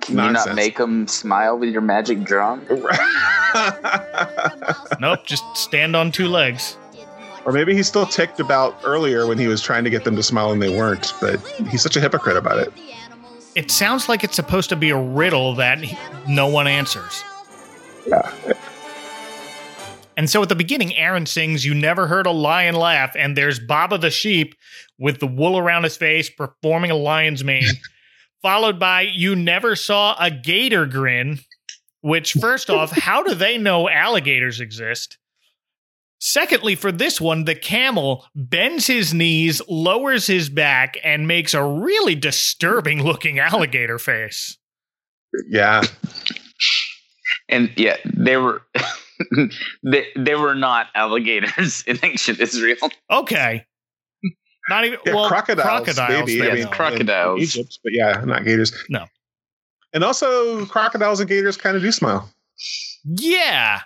[0.00, 2.64] can you not make them smile with your magic drum?
[5.00, 6.76] Nope, just stand on two legs.
[7.48, 10.22] Or maybe he's still ticked about earlier when he was trying to get them to
[10.22, 11.14] smile and they weren't.
[11.18, 12.70] But he's such a hypocrite about it.
[13.54, 15.96] It sounds like it's supposed to be a riddle that he-
[16.30, 17.24] no one answers.
[18.06, 18.30] Yeah.
[20.18, 23.58] And so at the beginning, Aaron sings, You Never Heard a Lion Laugh, and there's
[23.58, 24.54] Baba the sheep
[24.98, 27.64] with the wool around his face performing a lion's mane,
[28.42, 31.38] followed by You Never Saw a Gator Grin,
[32.02, 35.16] which, first off, how do they know alligators exist?
[36.20, 41.62] Secondly, for this one, the camel bends his knees, lowers his back, and makes a
[41.64, 44.58] really disturbing looking alligator face.
[45.48, 45.82] Yeah.
[47.48, 48.62] And yeah, they were
[49.84, 52.90] they, they were not alligators in ancient Israel.
[53.10, 53.64] Okay.
[54.68, 56.26] Not even Yeah, well, crocodiles, crocodiles.
[56.26, 56.40] maybe.
[56.40, 57.38] they I mean, crocodiles.
[57.38, 58.72] in Egypt, but yeah, not gators.
[58.90, 59.06] No.
[59.94, 62.28] And also, crocodiles and gators kind of do smile.
[63.04, 63.80] Yeah,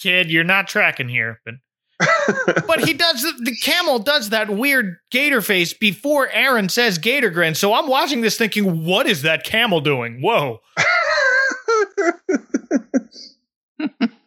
[0.00, 1.54] kid, you're not tracking here, but
[2.66, 7.30] but he does the, the camel does that weird gator face before Aaron says gator
[7.30, 7.54] grin.
[7.54, 10.20] So I'm watching this thinking, what is that camel doing?
[10.22, 10.60] Whoa!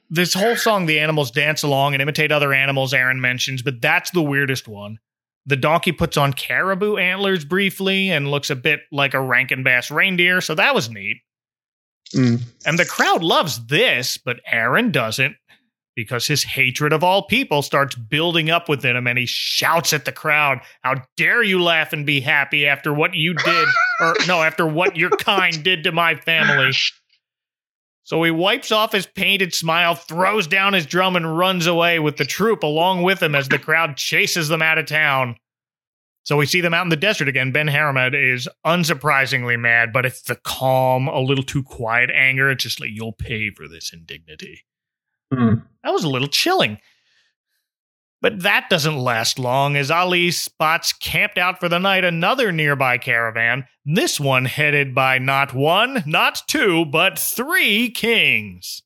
[0.10, 2.94] this whole song, the animals dance along and imitate other animals.
[2.94, 5.00] Aaron mentions, but that's the weirdest one.
[5.46, 9.92] The donkey puts on caribou antlers briefly and looks a bit like a Rankin Bass
[9.92, 11.18] reindeer, so that was neat.
[12.16, 12.42] Mm.
[12.66, 15.36] And the crowd loves this, but Aaron doesn't
[15.96, 20.06] because his hatred of all people starts building up within him and he shouts at
[20.06, 23.68] the crowd, How dare you laugh and be happy after what you did,
[24.00, 26.72] or no, after what your kind did to my family?
[28.06, 32.18] So he wipes off his painted smile, throws down his drum, and runs away with
[32.18, 35.38] the troop along with him as the crowd chases them out of town.
[36.24, 37.52] So we see them out in the desert again.
[37.52, 42.50] Ben Haramed is unsurprisingly mad, but it's the calm, a little too quiet anger.
[42.50, 44.64] It's just like, you'll pay for this indignity.
[45.34, 45.54] Hmm.
[45.84, 46.80] That was a little chilling.
[48.22, 52.98] But that doesn't last long as Ali spots camped out for the night another nearby
[52.98, 58.82] caravan, this one headed by not one, not two, but three kings.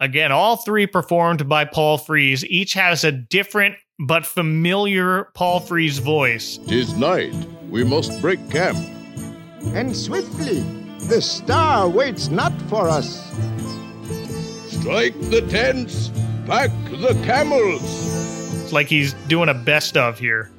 [0.00, 2.46] Again, all three performed by Paul Frees.
[2.46, 6.58] Each has a different but familiar Paul Frees voice.
[6.66, 7.34] Tis night.
[7.68, 8.78] We must break camp.
[9.74, 10.60] And swiftly,
[11.08, 13.30] the star waits not for us.
[14.82, 16.10] Strike the tents.
[16.44, 17.80] Pack the camels.
[18.64, 20.50] It's like he's doing a best of here.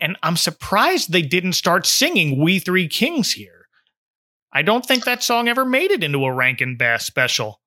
[0.00, 3.68] And I'm surprised they didn't start singing We Three Kings here.
[4.50, 7.60] I don't think that song ever made it into a Rankin Bass special.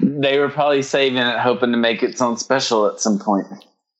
[0.00, 3.48] They were probably saving it, hoping to make its own special at some point.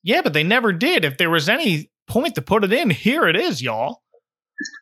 [0.03, 1.05] Yeah, but they never did.
[1.05, 4.01] If there was any point to put it in, here it is, y'all.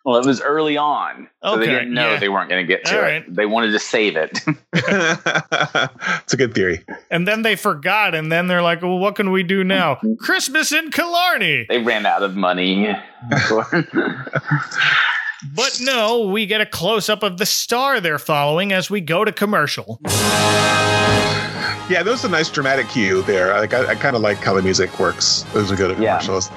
[0.05, 2.19] Well, it was early on, so Okay, they didn't know yeah.
[2.19, 3.03] they weren't going to get to All it.
[3.03, 3.25] right.
[3.35, 4.39] They wanted to save it.
[4.73, 6.85] it's a good theory.
[7.11, 9.99] And then they forgot, and then they're like, well, what can we do now?
[10.21, 11.67] Christmas in Killarney.
[11.69, 12.89] they ran out of money.
[15.55, 19.23] But no, we get a close up of the star they're following as we go
[19.25, 20.01] to commercial.
[21.89, 23.53] Yeah, there was a nice dramatic cue there.
[23.53, 25.45] Like I, I kind of like how the music works.
[25.53, 26.19] Those are good at Yeah.
[26.19, 26.51] commercials.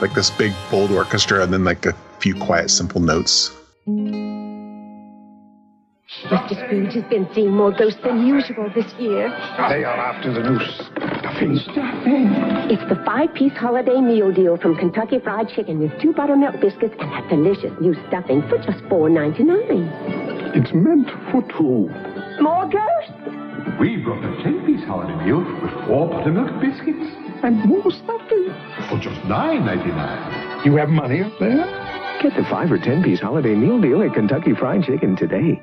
[0.00, 3.50] Like this big bold orchestra, and then like a few quiet, simple notes.
[6.30, 6.54] Mr.
[6.54, 9.28] Scrooge has been seeing more ghosts than usual this year.
[9.68, 10.78] They are after the noose.
[10.94, 12.28] The Stuffing, stuffing.
[12.70, 17.10] It's the five-piece holiday meal deal from Kentucky Fried Chicken with two buttermilk biscuits and
[17.10, 20.54] that delicious new stuffing for just $4.99.
[20.54, 21.90] It's meant for two.
[22.40, 23.80] More ghosts?
[23.80, 27.10] We brought a ten-piece holiday meal with four buttermilk biscuits
[27.42, 28.54] and more stuffing
[28.88, 30.64] for just $9.99.
[30.64, 31.91] You have money up there?
[32.22, 35.60] Get the five or ten piece holiday meal deal at Kentucky Fried Chicken today.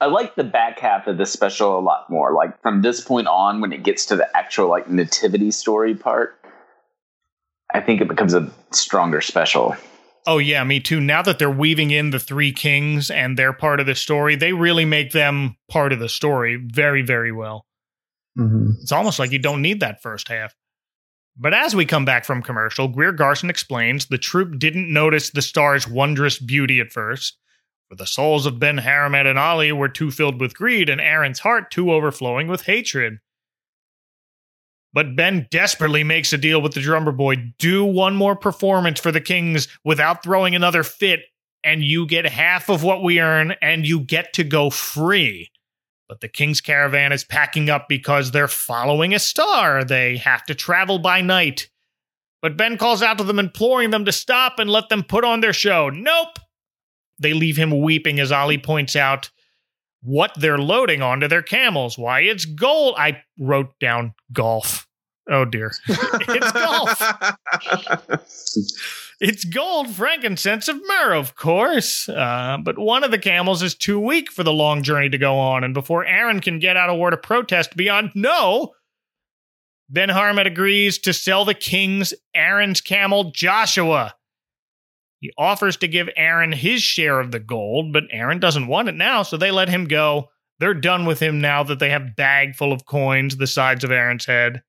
[0.00, 2.32] I like the back half of this special a lot more.
[2.32, 6.40] Like from this point on, when it gets to the actual like nativity story part,
[7.74, 9.76] I think it becomes a stronger special.
[10.26, 11.02] Oh yeah, me too.
[11.02, 14.54] Now that they're weaving in the three kings and they're part of the story, they
[14.54, 17.66] really make them part of the story very, very well.
[18.38, 18.70] Mm-hmm.
[18.80, 20.54] It's almost like you don't need that first half.
[21.36, 25.42] But as we come back from commercial, Greer Garson explains the troop didn't notice the
[25.42, 27.38] star's wondrous beauty at first.
[27.88, 31.40] For the souls of Ben Haramed and Ali were too filled with greed, and Aaron's
[31.40, 33.18] heart too overflowing with hatred.
[34.92, 39.10] But Ben desperately makes a deal with the drummer boy do one more performance for
[39.10, 41.20] the Kings without throwing another fit,
[41.64, 45.50] and you get half of what we earn, and you get to go free.
[46.14, 49.82] But the King's caravan is packing up because they're following a star.
[49.82, 51.68] They have to travel by night.
[52.40, 55.40] But Ben calls out to them, imploring them to stop and let them put on
[55.40, 55.90] their show.
[55.90, 56.38] Nope!
[57.18, 59.32] They leave him weeping as Ali points out
[60.02, 61.98] what they're loading onto their camels.
[61.98, 62.94] Why, it's gold.
[62.96, 64.86] I wrote down golf.
[65.30, 65.72] Oh dear.
[65.88, 67.02] it's golf.
[69.20, 72.08] It's gold, frankincense, of myrrh, of course.
[72.08, 75.38] Uh, but one of the camels is too weak for the long journey to go
[75.38, 78.72] on, and before Aaron can get out a word of protest beyond no,
[79.94, 84.14] Haramed agrees to sell the king's Aaron's camel, Joshua.
[85.20, 88.94] He offers to give Aaron his share of the gold, but Aaron doesn't want it
[88.94, 90.28] now, so they let him go.
[90.58, 93.90] They're done with him now that they have bag full of coins the size of
[93.90, 94.62] Aaron's head.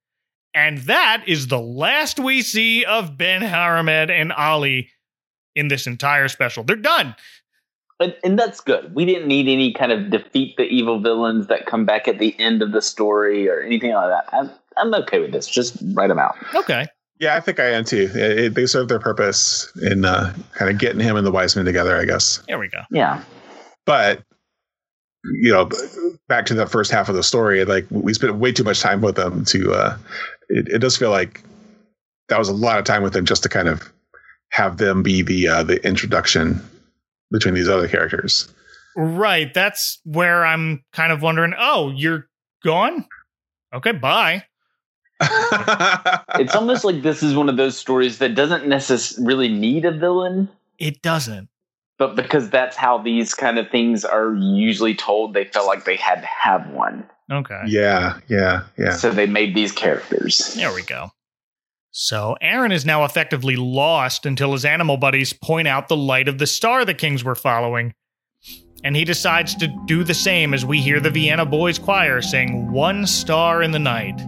[0.55, 4.89] And that is the last we see of Ben Haramed and Ali
[5.53, 6.63] in this entire special.
[6.63, 7.13] They're done.
[7.99, 8.95] And, and that's good.
[8.95, 12.37] We didn't need any kind of defeat the evil villains that come back at the
[12.39, 14.25] end of the story or anything like that.
[14.33, 15.47] I'm, I'm okay with this.
[15.47, 16.35] Just write them out.
[16.55, 16.87] Okay.
[17.19, 18.09] Yeah, I think I am too.
[18.13, 21.55] It, it, they serve their purpose in uh, kind of getting him and the wise
[21.55, 22.41] Wiseman together, I guess.
[22.47, 22.79] There we go.
[22.91, 23.23] Yeah.
[23.85, 24.23] But
[25.41, 25.69] you know,
[26.27, 29.01] back to the first half of the story, like we spent way too much time
[29.01, 29.73] with them to.
[29.73, 29.97] Uh,
[30.49, 31.43] it, it does feel like
[32.29, 33.91] that was a lot of time with them just to kind of
[34.51, 36.61] have them be the uh, the introduction
[37.31, 38.53] between these other characters.
[38.95, 39.53] Right.
[39.53, 41.53] That's where I'm kind of wondering.
[41.57, 42.27] Oh, you're
[42.63, 43.05] gone.
[43.73, 44.45] Okay, bye.
[45.21, 50.49] it's almost like this is one of those stories that doesn't necessarily need a villain.
[50.77, 51.49] It doesn't.
[51.97, 55.95] But because that's how these kind of things are usually told, they felt like they
[55.95, 57.09] had to have one.
[57.31, 57.61] Okay.
[57.65, 58.91] Yeah, yeah, yeah.
[58.91, 60.53] So they made these characters.
[60.55, 61.11] There we go.
[61.91, 66.37] So Aaron is now effectively lost until his animal buddies point out the light of
[66.37, 67.93] the star the kings were following.
[68.83, 72.71] And he decides to do the same as we hear the Vienna Boys Choir sing
[72.71, 74.21] One Star in the Night.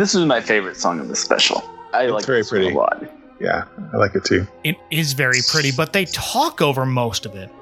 [0.00, 1.62] This is my favorite song of the special.
[1.92, 2.70] I It's like very this pretty.
[2.70, 3.04] a lot.
[3.38, 4.46] Yeah, I like it too.
[4.64, 7.50] It is very pretty, but they talk over most of it.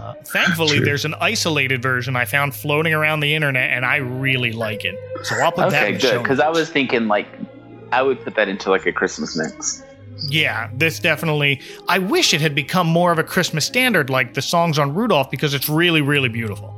[0.00, 0.84] Uh, thankfully, True.
[0.86, 4.94] there's an isolated version I found floating around the internet, and I really like it.
[5.24, 6.08] So I'll put that Okay, in the good.
[6.10, 7.26] show Because I was thinking like
[7.92, 9.84] I would put that into like a Christmas mix.
[10.26, 11.60] Yeah, this definitely.
[11.86, 15.30] I wish it had become more of a Christmas standard like the songs on Rudolph
[15.30, 16.74] because it's really, really beautiful.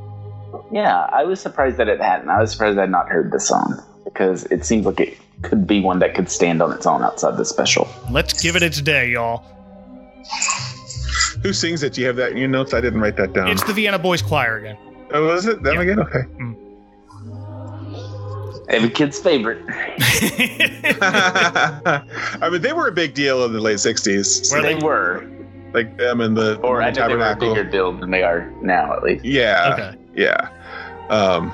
[0.72, 2.28] Yeah, I was surprised that it hadn't.
[2.30, 5.66] I was surprised I had not heard this song because it seems like it could
[5.66, 7.88] be one that could stand on its own outside the special.
[8.10, 9.44] Let's give it its day, y'all.
[11.42, 11.92] Who sings it?
[11.94, 12.72] Do you have that in your notes?
[12.72, 13.48] I didn't write that down.
[13.48, 14.78] It's the Vienna Boys Choir again.
[15.12, 15.98] oh, was it them again?
[16.00, 16.20] Okay.
[16.20, 16.56] Mm.
[18.68, 19.58] Every kid's favorite.
[21.02, 24.52] I mean, they were a big deal in the late '60s.
[24.54, 24.84] Were they they?
[24.84, 25.28] were,
[25.74, 27.54] Like them and the, or I the know they were a Tabernacle.
[27.54, 29.24] bigger deal than they are now, at least.
[29.24, 29.70] Yeah.
[29.74, 29.98] Okay.
[30.14, 30.48] Yeah.
[31.12, 31.52] Um,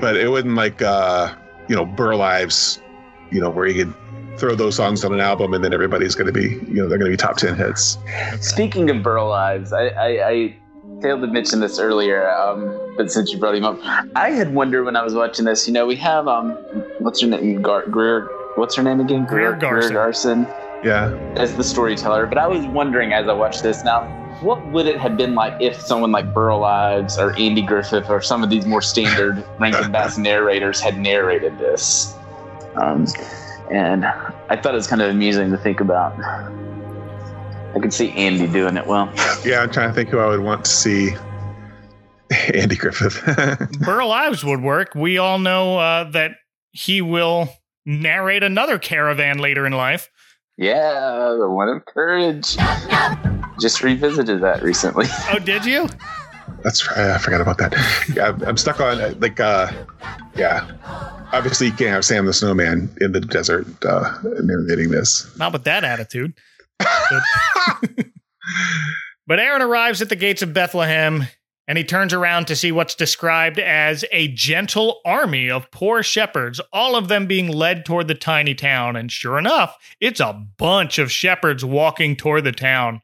[0.00, 1.34] but it wasn't like uh,
[1.68, 2.80] you know Burl Ives,
[3.30, 3.94] you know, where you could
[4.38, 6.98] throw those songs on an album and then everybody's going to be, you know, they're
[6.98, 7.98] going to be top ten hits.
[8.40, 10.56] Speaking of Burl Ives, I, I, I
[11.02, 13.80] failed to mention this earlier, um, but since you brought him up,
[14.14, 15.66] I had wondered when I was watching this.
[15.66, 16.52] You know, we have um,
[17.00, 17.60] what's her name?
[17.62, 18.28] Gar- Greer.
[18.54, 19.24] What's her name again?
[19.26, 19.92] Greer Garson.
[19.92, 20.46] Garson.
[20.84, 21.12] Yeah.
[21.36, 22.26] as the storyteller.
[22.26, 24.02] But I was wondering as I watched this now,
[24.40, 28.20] what would it have been like if someone like Burl Ives or Andy Griffith or
[28.20, 32.14] some of these more standard Rankin Bass narrators had narrated this?
[32.76, 33.06] Um,
[33.70, 36.18] and I thought it was kind of amusing to think about.
[37.74, 39.12] I could see Andy doing it well.
[39.44, 41.14] Yeah, I'm trying to think who I would want to see.
[42.54, 43.22] Andy Griffith.
[43.80, 44.94] Burl Ives would work.
[44.94, 46.32] We all know uh, that
[46.72, 47.48] he will
[47.84, 50.10] narrate another caravan later in life.
[50.56, 52.56] Yeah, the one of courage.
[53.60, 55.06] Just revisited that recently.
[55.30, 55.88] Oh, did you?
[56.62, 57.10] That's right.
[57.10, 57.74] I forgot about that.
[58.14, 59.70] Yeah, I'm- I'm stuck on uh, like, uh,
[60.36, 60.70] yeah.
[61.32, 65.36] Obviously, you can't have Sam the Snowman in the desert uh, narrating this.
[65.38, 66.32] Not with that attitude.
[66.78, 67.22] But,
[69.26, 71.24] but Aaron arrives at the gates of Bethlehem
[71.66, 76.60] and he turns around to see what's described as a gentle army of poor shepherds,
[76.72, 78.96] all of them being led toward the tiny town.
[78.96, 83.02] And sure enough, it's a bunch of shepherds walking toward the town.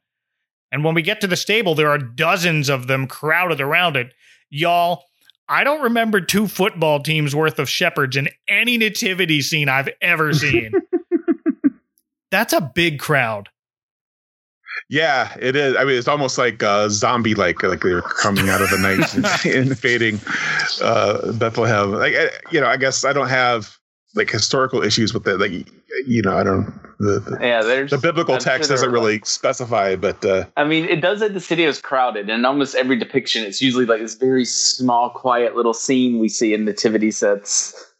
[0.75, 4.13] And when we get to the stable, there are dozens of them crowded around it.
[4.49, 5.05] Y'all,
[5.47, 10.33] I don't remember two football teams worth of shepherds in any nativity scene I've ever
[10.33, 10.73] seen.
[12.29, 13.47] That's a big crowd.
[14.89, 15.77] Yeah, it is.
[15.77, 19.45] I mean, it's almost like uh, zombie like, like they're coming out of the night
[19.45, 20.19] and invading
[20.81, 21.93] uh, Bethlehem.
[21.93, 23.77] Like, I, you know, I guess I don't have
[24.13, 25.39] like historical issues with it.
[25.39, 25.69] Like,
[26.07, 26.81] you know, I don't.
[26.99, 30.45] The, the, Yeah, there's the biblical I'm text there doesn't are, really specify, but uh,
[30.55, 33.85] I mean, it does that the city is crowded, and almost every depiction, it's usually
[33.85, 37.93] like this very small, quiet little scene we see in nativity sets.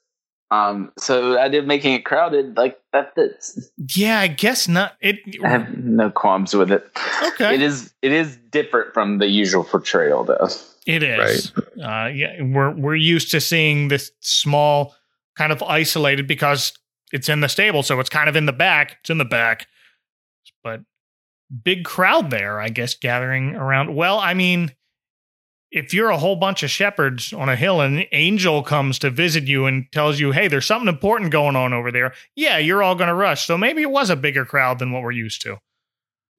[0.52, 3.70] Um, so I did making it crowded, like that fits.
[3.96, 4.94] Yeah, I guess not.
[5.02, 6.88] It I have no qualms with it.
[7.24, 10.48] Okay, It is it is different from the usual portrayal, though.
[10.86, 11.52] It is.
[11.84, 14.96] Uh, yeah, we're we're used to seeing this small,
[15.36, 16.74] kind of isolated because
[17.16, 18.98] it's in the stable, so it's kind of in the back.
[19.02, 19.68] It's in the back,
[20.64, 20.82] but
[21.64, 23.96] big crowd there, I guess, gathering around.
[23.96, 24.74] Well, I mean,
[25.72, 29.10] if you're a whole bunch of shepherds on a hill and an angel comes to
[29.10, 32.84] visit you and tells you, "Hey, there's something important going on over there," yeah, you're
[32.84, 33.46] all going to rush.
[33.48, 35.58] So maybe it was a bigger crowd than what we're used to.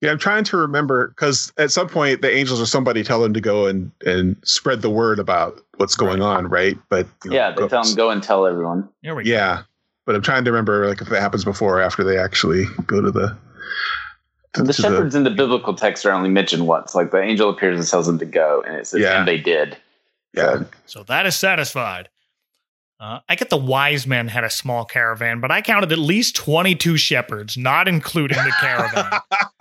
[0.02, 3.32] yeah, I'm trying to remember because at some point the angels or somebody tell them
[3.34, 6.78] to go and and spread the word about what's going on, right?
[6.90, 8.88] But you know, Yeah, they go- tell them go and tell everyone.
[9.02, 9.62] Here we Yeah,
[10.06, 13.00] but I'm trying to remember like if that happens before or after they actually go
[13.02, 13.36] to the.
[14.54, 16.94] to- The to shepherds in the biblical text are only mentioned once.
[16.94, 19.18] Like the angel appears and tells them to go, and it says, Yeah.
[19.18, 19.76] and they did.
[20.32, 20.62] Yeah.
[20.86, 22.08] So that is satisfied.
[22.98, 26.34] Uh, I get the wise men had a small caravan, but I counted at least
[26.36, 29.12] 22 shepherds, not including the caravan.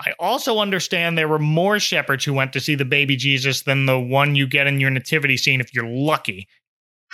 [0.00, 3.86] I also understand there were more shepherds who went to see the baby Jesus than
[3.86, 6.46] the one you get in your nativity scene if you're lucky.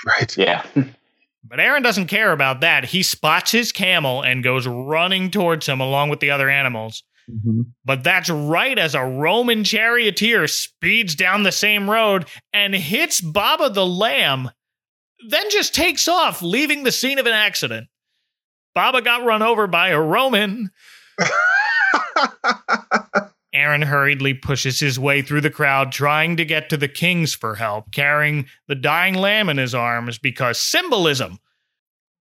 [0.05, 0.37] Right.
[0.37, 0.65] Yeah.
[1.47, 2.87] But Aaron doesn't care about that.
[2.87, 7.03] He spots his camel and goes running towards him along with the other animals.
[7.31, 7.63] Mm-hmm.
[7.85, 13.71] But that's right as a Roman charioteer speeds down the same road and hits Baba
[13.71, 14.51] the lamb,
[15.29, 17.89] then just takes off, leaving the scene of an accident.
[18.75, 20.71] Baba got run over by a Roman.
[23.55, 27.55] Aaron hurriedly pushes his way through the crowd, trying to get to the kings for
[27.55, 31.39] help, carrying the dying lamb in his arms because symbolism.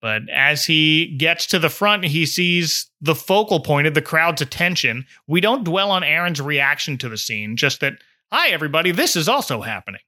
[0.01, 4.41] But as he gets to the front, he sees the focal point of the crowd's
[4.41, 5.05] attention.
[5.27, 7.93] We don't dwell on Aaron's reaction to the scene, just that,
[8.31, 10.01] hi, everybody, this is also happening.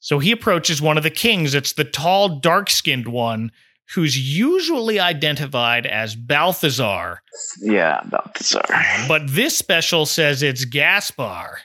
[0.00, 1.54] So he approaches one of the kings.
[1.54, 3.52] It's the tall, dark skinned one
[3.94, 7.22] who's usually identified as Balthazar.
[7.60, 8.64] Yeah, Balthazar.
[9.08, 11.58] But this special says it's Gaspar.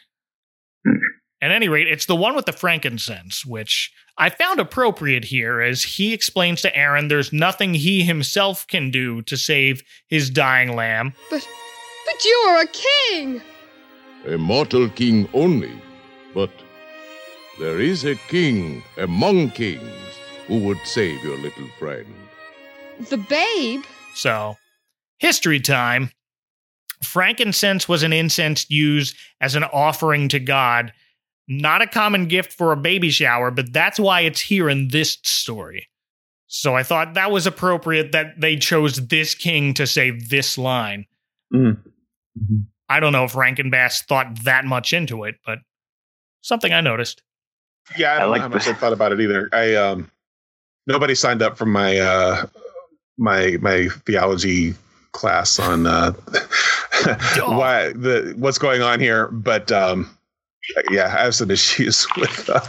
[1.41, 5.83] At any rate, it's the one with the frankincense, which I found appropriate here as
[5.83, 11.13] he explains to Aaron there's nothing he himself can do to save his dying lamb.
[11.29, 11.47] But,
[12.05, 13.41] but you're a king!
[14.25, 15.79] A mortal king only.
[16.33, 16.49] But
[17.59, 19.83] there is a king among kings
[20.47, 22.07] who would save your little friend.
[23.09, 23.83] The babe?
[24.15, 24.57] So,
[25.19, 26.11] history time.
[27.03, 30.93] Frankincense was an incense used as an offering to God.
[31.47, 35.17] Not a common gift for a baby shower, but that's why it's here in this
[35.23, 35.87] story.
[36.47, 41.05] So I thought that was appropriate that they chose this king to say this line.
[41.53, 41.77] Mm.
[42.89, 45.59] I don't know if Rankin Bass thought that much into it, but
[46.41, 47.21] something I noticed.
[47.97, 49.49] Yeah, I don't like know how much the- I thought about it either.
[49.51, 50.09] I um,
[50.87, 52.45] nobody signed up for my uh,
[53.17, 54.73] my my theology
[55.11, 56.11] class on uh,
[57.45, 60.09] why the what's going on here, but um,
[60.89, 62.49] yeah, I have some issues with.
[62.49, 62.61] Uh,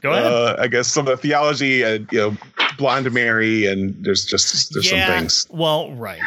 [0.00, 0.26] Go ahead.
[0.26, 2.36] Uh, I guess some of the theology and you know
[2.78, 5.06] Blonde Mary, and there's just there's yeah.
[5.06, 5.46] some things.
[5.50, 6.20] Well, right.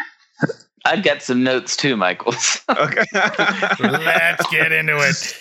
[0.85, 2.61] I've got some notes too, Michaels.
[2.69, 3.03] Okay.
[3.13, 5.37] Let's get into it.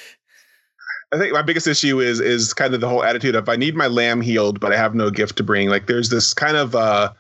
[1.13, 3.75] I think my biggest issue is is kind of the whole attitude of I need
[3.77, 5.69] my lamb healed, but I have no gift to bring.
[5.69, 7.13] Like there's this kind of uh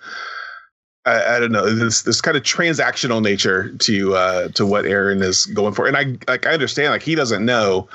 [1.04, 5.20] I, I don't know this this kind of transactional nature to uh to what Aaron
[5.22, 7.88] is going for, and I like I understand like he doesn't know,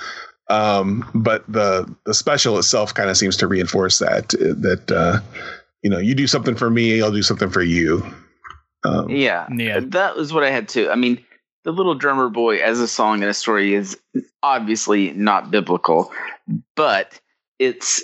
[0.49, 5.19] um, but the the special itself kind of seems to reinforce that that uh,
[5.83, 8.05] you know you do something for me, I'll do something for you.
[8.83, 9.79] Um, yeah, Yeah.
[9.81, 10.89] that was what I had too.
[10.89, 11.23] I mean,
[11.67, 13.99] the little drummer boy as a song and a story is
[14.41, 16.09] obviously not biblical,
[16.77, 17.19] but
[17.59, 18.01] it's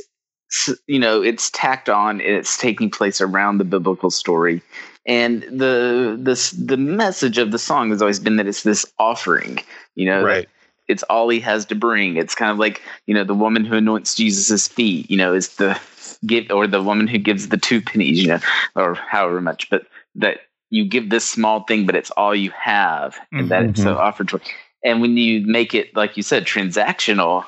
[0.86, 4.62] you know it's tacked on it's taking place around the biblical story
[5.08, 9.58] and the this the message of the song has always been that it's this offering
[9.96, 10.48] you know Right.
[10.88, 13.78] it's all he has to bring it's kind of like you know the woman who
[13.78, 15.80] anoints jesus's feet you know is the
[16.28, 18.40] give or the woman who gives the two pennies you know
[18.76, 20.42] or however much but that
[20.74, 24.28] you give this small thing but it's all you have and that it's so offered
[24.28, 24.40] to
[24.84, 27.46] and when you make it like you said transactional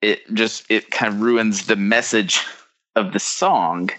[0.00, 2.40] it just it kind of ruins the message
[2.94, 3.90] of the song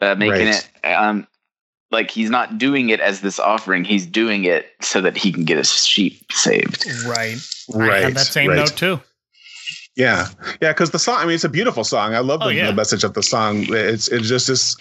[0.00, 0.68] uh, making Right.
[0.82, 1.26] it um
[1.92, 5.44] like he's not doing it as this offering he's doing it so that he can
[5.44, 7.36] get his sheep saved Right.
[7.68, 7.90] Right.
[7.90, 8.56] I Right, had that same right.
[8.56, 9.00] note too.
[9.94, 10.28] Yeah,
[10.62, 11.18] yeah, because the song.
[11.18, 12.14] I mean, it's a beautiful song.
[12.14, 12.68] I love the, Oh, yeah.
[12.68, 13.66] the message of the song.
[13.68, 14.74] It's it's just this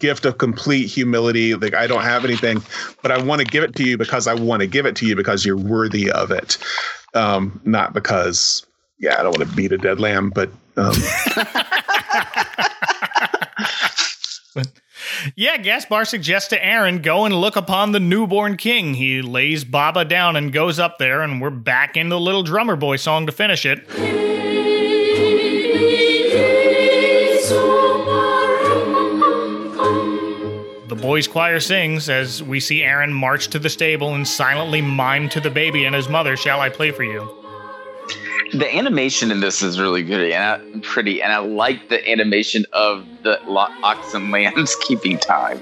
[0.00, 1.54] gift of complete humility.
[1.54, 2.60] Like I don't have anything,
[3.00, 5.06] but I want to give it to you because I want to give it to
[5.06, 6.58] you because you're worthy of it,
[7.14, 8.66] um, not because
[8.98, 10.94] yeah, I don't want to beat a dead lamb, but um,
[15.34, 18.94] Yeah, Gaspar suggests to Aaron, go and look upon the newborn king.
[18.94, 22.76] He lays Baba down and goes up there, and we're back in the little drummer
[22.76, 23.86] boy song to finish it.
[30.96, 35.28] The boys' choir sings as we see Aaron march to the stable and silently mime
[35.30, 37.28] to the baby and his mother, Shall I play for you?
[38.52, 40.42] the animation in this is really good and
[40.76, 45.60] I, pretty and i like the animation of the lo- oxen lambs keeping time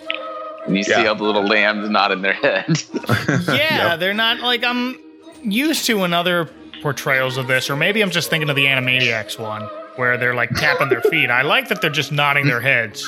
[0.66, 2.66] and you see all the little lambs nodding their head
[3.48, 4.98] Yeah, they're not like I'm
[5.42, 6.50] used to in other
[6.82, 9.62] portrayals of this, or maybe I'm just thinking of the Animaniacs one
[9.96, 11.30] where they're like tapping their feet.
[11.30, 13.02] I like that they're just nodding their heads.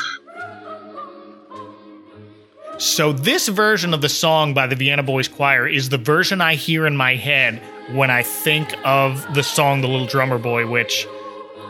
[2.79, 6.57] So, this version of the song by the Vienna Boys Choir is the version I
[6.57, 7.63] hear in my head
[7.93, 11.07] when I think of the song The Little Drummer Boy, which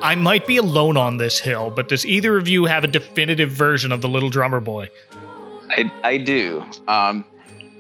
[0.03, 3.53] I might be alone on this hill, but does either of you have a definitive
[3.53, 4.89] version of The Little Drummer Boy?
[5.71, 6.65] I, I do.
[6.89, 7.25] Um,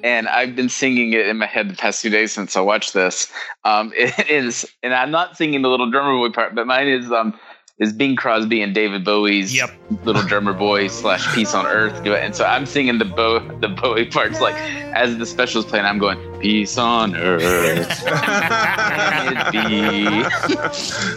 [0.04, 2.94] and I've been singing it in my head the past few days since I watched
[2.94, 3.32] this.
[3.64, 7.10] Um, it is, and I'm not singing the little drummer boy part, but mine is
[7.10, 7.36] um,
[7.78, 9.54] is Bing Crosby and David Bowie's
[10.04, 11.94] little drummer boy slash Peace on Earth.
[12.06, 14.54] And so I'm singing the Bow the Bowie parts like
[14.94, 15.84] as the specials playing.
[15.84, 17.42] I'm going Peace on Earth.
[18.04, 19.52] Let.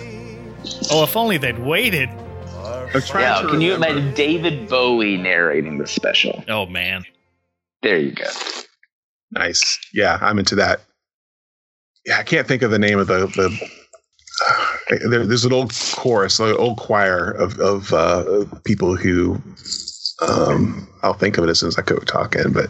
[0.92, 2.10] Oh, if only they'd waited.
[3.14, 6.44] Yeah, can you imagine David Bowie narrating the special?
[6.48, 7.06] Oh man.
[7.82, 8.26] There you go.
[9.32, 9.80] nice.
[9.94, 10.82] Yeah, I'm into that.
[12.06, 13.70] Yeah, I can't think of the name of the the.
[15.10, 19.42] There, there's an old chorus, an old choir of of uh, people who.
[20.28, 22.70] Um, I'll think of it as soon as I go talking, but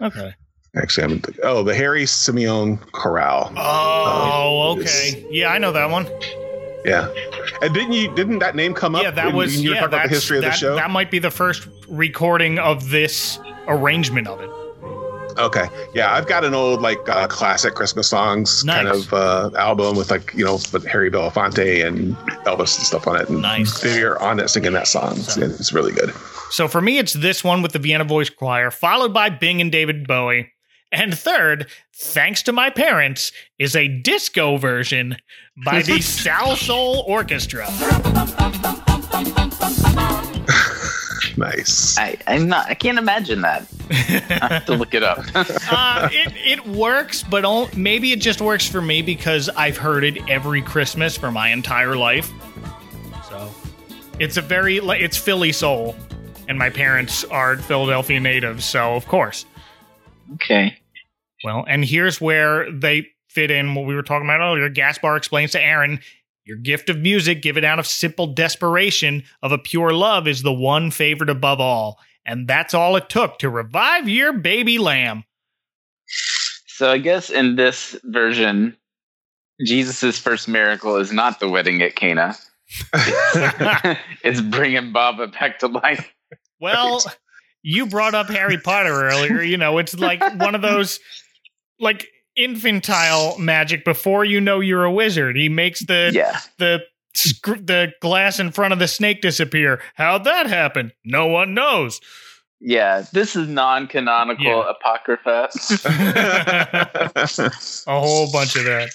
[0.00, 0.32] Okay.
[0.76, 1.22] actually, I'm.
[1.42, 3.52] Oh, the Harry Simeone Chorale.
[3.56, 5.26] Oh, Uh, okay.
[5.30, 6.06] Yeah, I know that one.
[6.84, 7.12] Yeah,
[7.60, 8.14] and didn't you?
[8.14, 9.02] Didn't that name come up?
[9.02, 9.60] Yeah, that when was.
[9.62, 10.74] you were yeah, about the history of the show.
[10.76, 14.48] That might be the first recording of this arrangement of it.
[15.38, 15.68] Okay.
[15.94, 20.10] Yeah, I've got an old like uh, classic Christmas songs kind of uh, album with
[20.10, 23.28] like you know with Harry Belafonte and Elvis and stuff on it.
[23.28, 23.80] And Nice.
[23.80, 25.12] They're on it singing that song.
[25.18, 26.12] It's, it's really good.
[26.50, 29.70] So for me, it's this one with the Vienna Boys Choir, followed by Bing and
[29.70, 30.50] David Bowie.
[30.90, 35.18] And third, thanks to my parents, is a disco version
[35.64, 37.66] by the Salsoul Orchestra.
[41.38, 41.96] Nice.
[41.98, 42.68] I, I'm not.
[42.68, 43.66] I can't imagine that.
[43.90, 45.20] I have to look it up.
[45.34, 50.04] uh, it, it works, but on- maybe it just works for me because I've heard
[50.04, 52.30] it every Christmas for my entire life.
[53.28, 53.48] So
[54.18, 55.94] it's a very it's Philly soul,
[56.48, 59.44] and my parents are Philadelphia natives, so of course.
[60.34, 60.76] okay.
[61.44, 64.68] Well, and here's where they fit in what we were talking about earlier.
[64.68, 66.00] Gaspar explains to Aaron,
[66.48, 70.52] your gift of music, given out of simple desperation of a pure love, is the
[70.52, 72.00] one favored above all.
[72.24, 75.24] And that's all it took to revive your baby lamb.
[76.66, 78.74] So I guess in this version,
[79.66, 82.34] Jesus' first miracle is not the wedding at Cana.
[84.22, 86.10] it's bringing Baba back to life.
[86.60, 87.02] Well,
[87.62, 89.42] you brought up Harry Potter earlier.
[89.42, 90.98] You know, it's like one of those
[91.78, 92.08] like
[92.38, 95.36] infantile magic before you know you're a wizard.
[95.36, 96.38] He makes the Yeah.
[96.58, 96.80] the
[97.44, 99.82] the glass in front of the snake disappear.
[99.94, 100.92] How'd that happen?
[101.04, 102.00] No one knows.
[102.60, 104.70] Yeah, this is non-canonical Yeah.
[104.70, 105.48] apocrypha.
[107.86, 108.90] A whole bunch of that.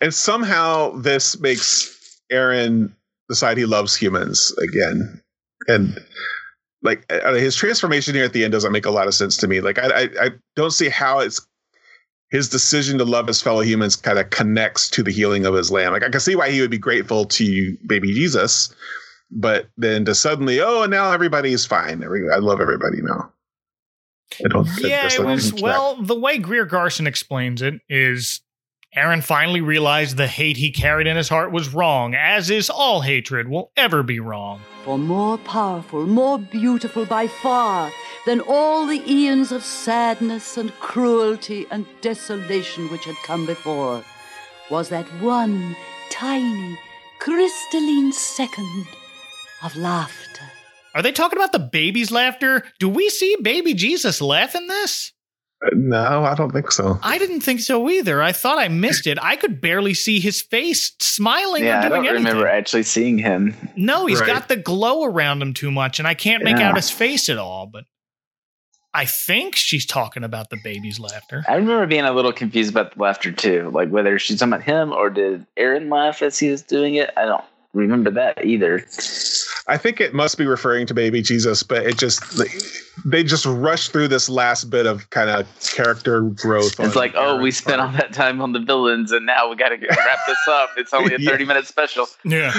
[0.00, 2.94] and somehow this makes Aaron
[3.28, 5.20] decide he loves humans again,
[5.68, 5.98] and
[6.82, 9.48] like uh, his transformation here at the end doesn't make a lot of sense to
[9.48, 9.60] me.
[9.60, 11.46] Like I, I, I don't see how it's
[12.30, 15.70] his decision to love his fellow humans kind of connects to the healing of his
[15.70, 15.92] lamb.
[15.92, 18.74] Like I can see why he would be grateful to baby Jesus,
[19.30, 22.02] but then to suddenly, oh, now everybody's fine.
[22.02, 23.32] I love everybody now.
[24.44, 24.68] I don't.
[24.80, 26.02] Yeah, it was well.
[26.02, 28.40] The way Greer Garson explains it is,
[28.94, 33.00] Aaron finally realized the hate he carried in his heart was wrong, as is all
[33.00, 34.60] hatred will ever be wrong.
[34.84, 37.90] For more powerful, more beautiful by far
[38.26, 44.04] than all the eons of sadness and cruelty and desolation which had come before
[44.70, 45.74] was that one
[46.10, 46.78] tiny,
[47.18, 48.86] crystalline second
[49.62, 50.44] of laughter.
[50.94, 52.62] Are they talking about the baby's laughter?
[52.78, 55.12] Do we see baby Jesus laugh in this?
[55.74, 56.98] No, I don't think so.
[57.02, 58.20] I didn't think so either.
[58.20, 59.16] I thought I missed it.
[59.22, 62.24] I could barely see his face smiling yeah, or I doing don't anything.
[62.26, 63.54] remember actually seeing him.
[63.76, 64.26] No, he's Right.
[64.26, 66.70] got the glow around him too much, and I can't make Yeah.
[66.70, 67.66] out his face at all.
[67.72, 67.84] But
[68.92, 71.44] I think she's talking about the baby's laughter.
[71.48, 74.64] I remember being a little confused about the laughter too, like whether she's talking about
[74.64, 77.10] him or did Aaron laugh as he was doing it.
[77.16, 78.84] I don't remember that either.
[79.68, 82.22] I think it must be referring to baby Jesus, but it just
[83.04, 86.80] they just rush through this last bit of kind of character growth.
[86.80, 89.56] It's like, oh, we Aaron's spent all that time on the villains, and now we
[89.56, 90.70] got to wrap this up.
[90.76, 91.30] It's only a Yeah.
[91.30, 92.06] thirty-minute special.
[92.24, 92.52] Yeah.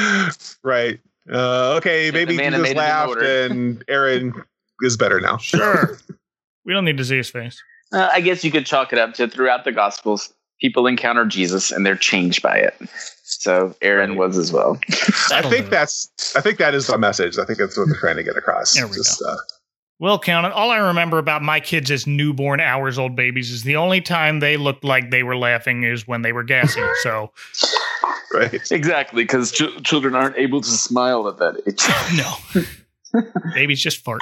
[0.63, 0.99] right.
[1.31, 4.33] Uh, okay, And baby the Jesus animated laughed, and Aaron
[4.81, 5.37] is better now.
[5.37, 5.97] Sure.
[6.65, 7.61] we don't need to see his face.
[7.91, 10.33] Uh, I guess you could chalk it up to throughout the Gospels,
[10.63, 12.73] people encounter Jesus and they're changed by it.
[13.23, 14.79] So Aaron was as well.
[15.29, 17.37] I think that's I think that is the message.
[17.37, 18.73] I think that's what they're trying to get across.
[18.73, 19.35] There we Just, Uh,
[19.99, 20.51] We'll count it.
[20.53, 24.39] All I remember about my kids as newborn hours old babies is the only time
[24.39, 26.81] they looked like they were laughing is when they were gassy.
[27.01, 27.31] So
[28.33, 28.71] right.
[28.71, 33.21] Exactly, because ch- children aren't able to smile at that age.
[33.43, 34.21] no, babies just fart.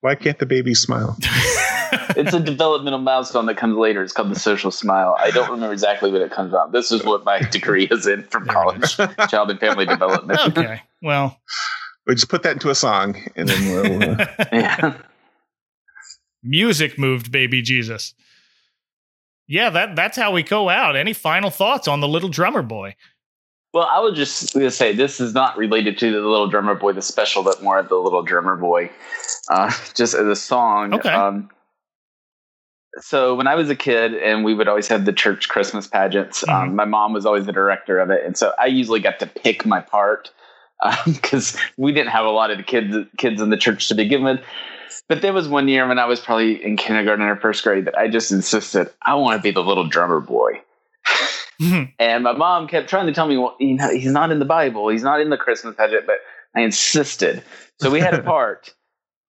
[0.00, 1.16] Why can't the baby smile?
[2.16, 4.02] it's a developmental milestone that comes later.
[4.02, 5.16] It's called the social smile.
[5.18, 6.72] I don't remember exactly when it comes out.
[6.72, 8.96] This is what my degree is in from college,
[9.28, 10.40] child and family development.
[10.48, 10.82] Okay.
[11.02, 11.40] Well,
[12.06, 14.10] We just put that into a song, and then we'll.
[14.20, 14.98] Uh, yeah.
[16.42, 18.14] music moved baby Jesus.
[19.46, 20.96] Yeah, that that's how we go out.
[20.96, 22.94] Any final thoughts on the little drummer boy?
[23.72, 26.74] Well, I was just going to say this is not related to the Little Drummer
[26.74, 28.90] Boy, the special, but more of the Little Drummer Boy,
[29.48, 30.92] uh, just as a song.
[30.92, 31.08] Okay.
[31.08, 31.48] Um,
[33.00, 36.46] so when I was a kid, and we would always have the church Christmas pageants,
[36.48, 36.76] um, mm-hmm.
[36.76, 39.64] my mom was always the director of it, and so I usually got to pick
[39.64, 40.30] my part
[40.82, 43.94] um, because we didn't have a lot of the kids kids in the church to
[43.94, 44.40] begin with.
[45.08, 47.96] But there was one year when I was probably in kindergarten or first grade that
[47.96, 50.60] I just insisted I want to be the little drummer boy.
[51.60, 51.82] Mm-hmm.
[51.98, 54.44] And my mom kept trying to tell me, well, you know, he's not in the
[54.44, 56.16] Bible, he's not in the Christmas pageant, but
[56.56, 57.44] I insisted.
[57.80, 58.74] So we had a part.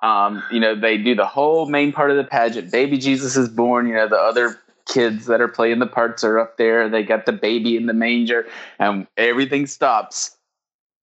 [0.03, 2.71] Um, you know, they do the whole main part of the pageant.
[2.71, 3.87] Baby Jesus is born.
[3.87, 6.89] You know, the other kids that are playing the parts are up there.
[6.89, 8.45] They got the baby in the manger,
[8.79, 10.35] and everything stops.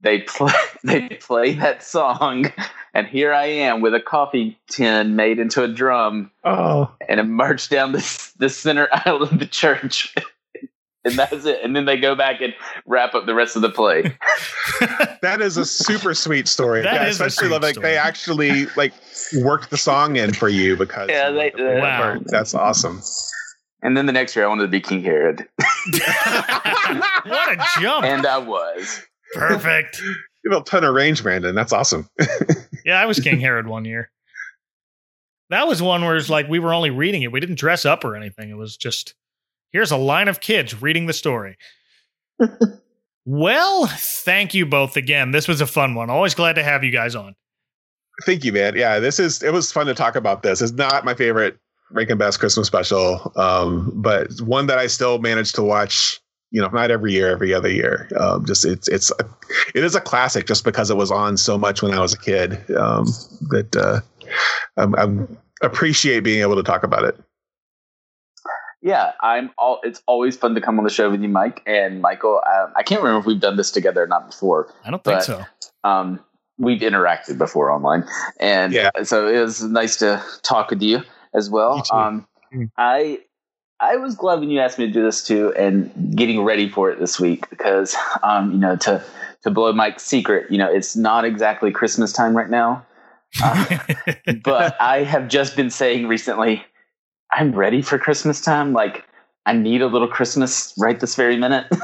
[0.03, 0.53] They play.
[0.82, 2.51] They play that song,
[2.94, 7.22] and here I am with a coffee tin made into a drum, oh, and I
[7.22, 10.14] march down this the center aisle of the church.
[11.05, 11.61] And that's it.
[11.64, 12.53] And then they go back and
[12.86, 14.03] wrap up the rest of the play.
[15.22, 16.82] that is a super sweet story.
[16.82, 17.86] That yeah, is a especially sweet like story.
[17.86, 18.92] they actually like
[19.42, 22.18] worked the song in for you because Yeah, they, uh, Wow.
[22.26, 23.01] that's awesome.
[23.82, 25.48] And then the next year, I wanted to be King Herod,
[27.24, 28.05] what a jump!
[28.05, 29.01] and I was.
[29.34, 30.01] Perfect.
[30.44, 31.55] You have a ton of range, Brandon.
[31.55, 32.09] That's awesome.
[32.82, 34.11] Yeah, I was King Herod one year.
[35.51, 37.30] That was one where it's like we were only reading it.
[37.30, 38.48] We didn't dress up or anything.
[38.48, 39.14] It was just
[39.73, 41.57] here's a line of kids reading the story.
[43.25, 45.31] well, thank you both again.
[45.31, 46.11] This was a fun one.
[46.11, 47.35] Always glad to have you guys on.
[48.27, 48.77] Thank you, man.
[48.77, 50.61] Yeah, this is it was fun to talk about this.
[50.61, 51.59] It's not my favorite
[51.91, 56.21] Rankin Bass Christmas special, um, but one that I still manage to watch.
[56.53, 58.09] You know, not every year, every other year.
[58.18, 59.25] Um, just it's it's a,
[59.75, 62.18] it is a classic just because it was on so much when I was a
[62.18, 62.55] kid.
[62.77, 63.07] Um,
[63.51, 64.01] that uh,
[64.77, 67.16] I'm, I'm appreciate being able to talk about it.
[68.83, 69.81] Yeah, I'm all.
[69.83, 72.41] It's always fun to come on the show with you, Mike and Michael.
[72.47, 74.72] Um, I can't remember if we've done this together or not before.
[74.85, 75.45] I don't think but, so.
[75.85, 76.20] Um,
[76.59, 78.05] we've interacted before online,
[78.39, 78.91] and Yeah.
[79.03, 81.03] so it was nice to talk with you
[81.35, 81.83] as well.
[81.91, 81.99] You.
[81.99, 82.70] Um, Mm.
[82.76, 83.20] I
[83.78, 86.91] I was glad when you asked me to do this too, and getting ready for
[86.91, 89.03] it this week because um, you know to
[89.43, 92.85] to blow Mike's secret, you know it's not exactly Christmas time right now,
[93.43, 93.78] uh,
[94.45, 96.64] but I have just been saying recently,
[97.33, 98.72] I'm ready for Christmas time.
[98.72, 99.05] Like
[99.47, 101.66] I need a little Christmas right this very minute.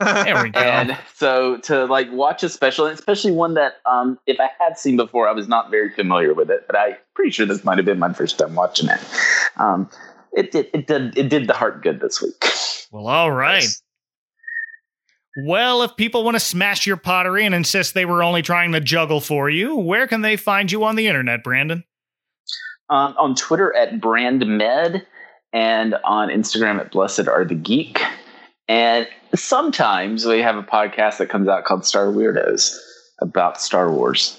[0.00, 0.60] There we go.
[0.60, 4.96] and so to like watch a special, especially one that um, if I had seen
[4.96, 7.86] before, I was not very familiar with it, but I'm pretty sure this might have
[7.86, 9.00] been my first time watching it.
[9.56, 9.88] Um,
[10.32, 12.44] it did it did it did the heart good this week.
[12.90, 13.66] Well, all right.
[15.44, 18.80] Well, if people want to smash your pottery and insist they were only trying to
[18.80, 21.82] juggle for you, where can they find you on the internet, Brandon?
[22.90, 25.04] Um, on Twitter at BrandMed
[25.52, 28.02] and on Instagram at Blessed Are the Geek.
[28.68, 32.76] And sometimes we have a podcast that comes out called Star Weirdos
[33.20, 34.38] about Star Wars.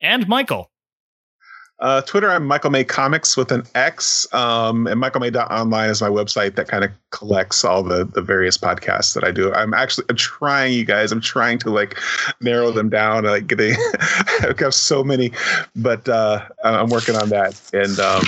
[0.00, 0.70] And Michael.
[1.78, 6.54] Uh, Twitter, I'm Michael May Comics with an X, um, and michaelmay.online is my website
[6.54, 9.52] that kind of collects all the the various podcasts that I do.
[9.52, 11.12] I'm actually I'm trying, you guys.
[11.12, 11.98] I'm trying to like
[12.40, 13.24] narrow them down.
[13.24, 13.74] Like they,
[14.40, 15.32] I've got so many,
[15.74, 17.60] but uh, I'm working on that.
[17.74, 18.24] And um,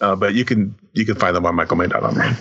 [0.00, 2.36] uh, but you can you can find them on michaelmay.online.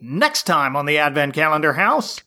[0.00, 2.20] Next time on the Advent Calendar House.